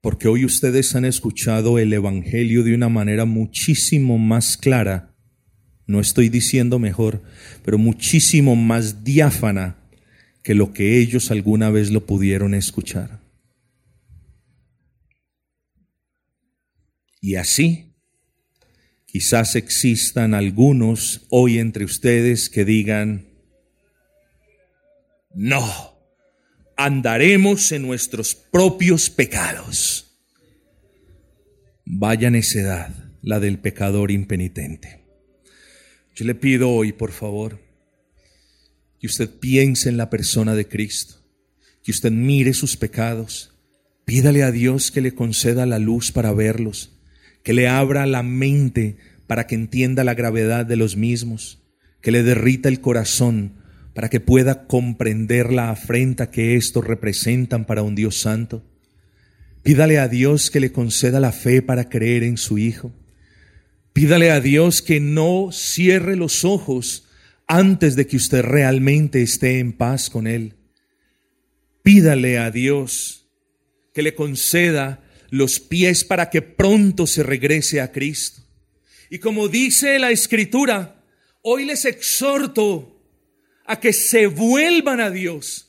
Porque 0.03 0.27
hoy 0.29 0.45
ustedes 0.45 0.95
han 0.97 1.05
escuchado 1.05 1.79
el 1.79 1.93
Evangelio 1.93 2.65
de 2.65 2.75
una 2.75 2.91
manera 2.91 3.25
muchísimo 3.25 4.19
más 4.19 4.57
clara, 4.57 5.15
no 5.87 6.01
estoy 6.01 6.29
diciendo 6.29 6.79
mejor, 6.79 7.23
pero 7.65 7.79
muchísimo 7.79 8.57
más 8.57 9.05
diáfana 9.05 9.77
que 10.43 10.55
lo 10.55 10.73
que 10.73 10.99
ellos 10.99 11.31
alguna 11.31 11.71
vez 11.71 11.93
lo 11.93 12.05
pudieron 12.05 12.53
escuchar. 12.53 13.21
Y 17.21 17.37
así, 17.37 17.95
quizás 19.07 19.55
existan 19.55 20.35
algunos 20.35 21.27
hoy 21.31 21.59
entre 21.59 21.85
ustedes 21.85 22.51
que 22.51 22.65
digan, 22.65 23.29
no, 25.33 25.92
andaremos 26.77 27.73
en 27.73 27.83
nuestros 27.83 28.35
propios 28.35 29.11
pecados. 29.11 30.19
Vaya 31.85 32.31
necedad 32.31 32.91
la 33.23 33.41
del 33.41 33.59
pecador 33.59 34.11
impenitente. 34.11 35.01
Yo 36.15 36.25
le 36.25 36.35
pido 36.35 36.71
hoy, 36.71 36.93
por 36.93 37.13
favor, 37.13 37.61
que 39.01 39.07
usted 39.07 39.31
piense 39.31 39.89
en 39.89 39.97
la 39.97 40.11
persona 40.11 40.55
de 40.55 40.69
Cristo, 40.69 41.17
que 41.83 41.91
usted 41.91 42.11
mire 42.11 42.55
sus 42.55 42.77
pecados, 42.77 43.55
pídale 44.05 44.43
a 44.43 44.51
Dios 44.51 44.91
que 44.91 45.01
le 45.01 45.15
conceda 45.15 45.67
la 45.67 45.79
luz 45.79 46.13
para 46.13 46.33
verlos, 46.33 46.93
que 47.43 47.53
le 47.53 47.69
abra 47.69 48.07
la 48.07 48.23
mente 48.23 48.97
para 49.27 49.47
que 49.47 49.55
entienda 49.55 50.05
la 50.05 50.15
gravedad 50.15 50.67
de 50.67 50.77
los 50.77 50.97
mismos, 50.97 51.63
que 52.01 52.13
le 52.13 52.23
derrita 52.23 52.69
el 52.69 52.81
corazón 52.81 53.62
para 53.95 54.09
que 54.09 54.21
pueda 54.21 54.67
comprender 54.67 55.53
la 55.53 55.71
afrenta 55.71 56.31
que 56.31 56.57
estos 56.57 56.87
representan 56.87 57.65
para 57.65 57.83
un 57.83 57.95
Dios 57.95 58.19
santo. 58.19 58.65
Pídale 59.63 59.99
a 59.99 60.09
Dios 60.09 60.51
que 60.51 60.61
le 60.61 60.73
conceda 60.73 61.21
la 61.21 61.33
fe 61.33 61.63
para 61.63 61.89
creer 61.89 62.25
en 62.25 62.37
su 62.37 62.59
Hijo. 62.59 62.93
Pídale 63.93 64.31
a 64.31 64.41
Dios 64.41 64.83
que 64.83 65.01
no 65.01 65.51
cierre 65.53 66.17
los 66.17 66.45
ojos 66.45 67.09
antes 67.47 67.95
de 67.95 68.07
que 68.07 68.17
usted 68.17 68.43
realmente 68.43 69.23
esté 69.23 69.59
en 69.59 69.73
paz 69.73 70.09
con 70.09 70.27
Él. 70.27 70.55
Pídale 71.83 72.39
a 72.39 72.51
Dios 72.51 73.29
que 73.93 74.03
le 74.03 74.15
conceda 74.15 75.03
los 75.29 75.61
pies 75.61 76.05
para 76.05 76.31
que 76.31 76.43
pronto 76.43 77.07
se 77.07 77.23
regrese 77.23 77.81
a 77.81 77.93
Cristo. 77.93 78.43
Y 79.11 79.19
como 79.19 79.49
dice 79.49 79.99
la 79.99 80.11
Escritura, 80.11 81.05
hoy 81.43 81.67
les 81.67 81.85
exhorto 81.85 82.92
a 83.67 83.81
que 83.81 83.93
se 83.93 84.27
vuelvan 84.27 85.01
a 85.01 85.11
Dios. 85.11 85.69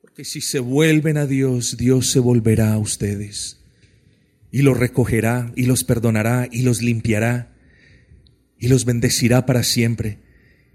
Porque 0.00 0.24
si 0.24 0.40
se 0.40 0.58
vuelven 0.58 1.16
a 1.16 1.26
Dios, 1.26 1.76
Dios 1.76 2.10
se 2.10 2.20
volverá 2.20 2.72
a 2.72 2.78
ustedes. 2.78 3.60
Y 4.50 4.62
los 4.62 4.78
recogerá, 4.78 5.52
y 5.56 5.66
los 5.66 5.84
perdonará, 5.84 6.48
y 6.50 6.62
los 6.62 6.82
limpiará, 6.82 7.54
y 8.58 8.68
los 8.68 8.84
bendecirá 8.84 9.46
para 9.46 9.62
siempre. 9.62 10.18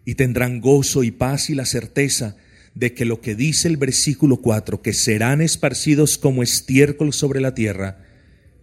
Y 0.05 0.15
tendrán 0.15 0.61
gozo 0.61 1.03
y 1.03 1.11
paz 1.11 1.49
y 1.49 1.55
la 1.55 1.65
certeza 1.65 2.37
de 2.75 2.93
que 2.93 3.05
lo 3.05 3.21
que 3.21 3.35
dice 3.35 3.67
el 3.67 3.77
versículo 3.77 4.37
4, 4.37 4.81
que 4.81 4.93
serán 4.93 5.41
esparcidos 5.41 6.17
como 6.17 6.43
estiércol 6.43 7.13
sobre 7.13 7.39
la 7.39 7.53
tierra, 7.55 8.05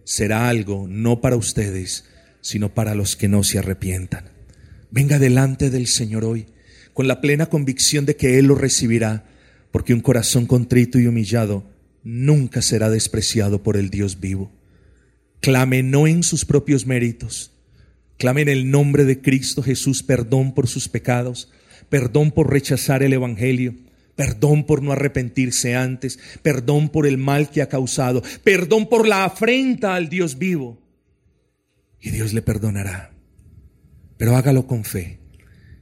será 0.03 0.49
algo 0.49 0.87
no 0.87 1.21
para 1.21 1.35
ustedes, 1.35 2.05
sino 2.41 2.73
para 2.73 2.95
los 2.95 3.15
que 3.15 3.27
no 3.27 3.43
se 3.43 3.59
arrepientan. 3.59 4.25
Venga 4.89 5.19
delante 5.19 5.69
del 5.69 5.87
Señor 5.87 6.25
hoy 6.25 6.47
con 7.01 7.07
la 7.07 7.19
plena 7.19 7.47
convicción 7.47 8.05
de 8.05 8.15
que 8.15 8.37
Él 8.37 8.45
lo 8.45 8.53
recibirá, 8.53 9.25
porque 9.71 9.95
un 9.95 10.01
corazón 10.01 10.45
contrito 10.45 10.99
y 10.99 11.07
humillado 11.07 11.63
nunca 12.03 12.61
será 12.61 12.91
despreciado 12.91 13.63
por 13.63 13.75
el 13.75 13.89
Dios 13.89 14.19
vivo. 14.19 14.51
Clame 15.39 15.81
no 15.81 16.05
en 16.05 16.21
sus 16.21 16.45
propios 16.45 16.85
méritos, 16.85 17.53
clame 18.19 18.43
en 18.43 18.49
el 18.49 18.69
nombre 18.69 19.03
de 19.05 19.19
Cristo 19.19 19.63
Jesús 19.63 20.03
perdón 20.03 20.53
por 20.53 20.67
sus 20.67 20.89
pecados, 20.89 21.51
perdón 21.89 22.29
por 22.29 22.51
rechazar 22.51 23.01
el 23.01 23.13
Evangelio, 23.13 23.73
perdón 24.15 24.67
por 24.67 24.83
no 24.83 24.91
arrepentirse 24.91 25.75
antes, 25.75 26.19
perdón 26.43 26.89
por 26.89 27.07
el 27.07 27.17
mal 27.17 27.49
que 27.49 27.63
ha 27.63 27.67
causado, 27.67 28.21
perdón 28.43 28.87
por 28.87 29.07
la 29.07 29.25
afrenta 29.25 29.95
al 29.95 30.07
Dios 30.07 30.37
vivo. 30.37 30.79
Y 31.99 32.11
Dios 32.11 32.31
le 32.31 32.43
perdonará, 32.43 33.11
pero 34.17 34.35
hágalo 34.35 34.67
con 34.67 34.83
fe 34.83 35.20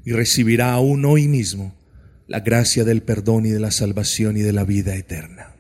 y 0.04 0.12
recibirá 0.14 0.74
aún 0.74 1.06
hoy 1.06 1.28
mismo 1.28 1.76
la 2.28 2.42
gracia 2.42 2.84
del 2.84 3.02
perdón 3.02 3.46
y 3.46 3.50
de 3.50 3.60
la 3.60 3.72
salvación 3.72 4.38
y 4.38 4.42
de 4.42 4.54
la 4.54 4.64
vida 4.64 4.96
eterna. 4.96 5.56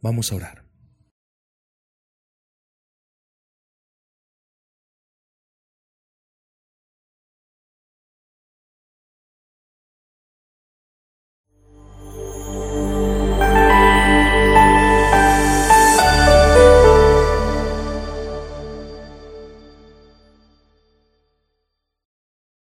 Vamos 0.00 0.32
a 0.32 0.36
orar. 0.36 0.59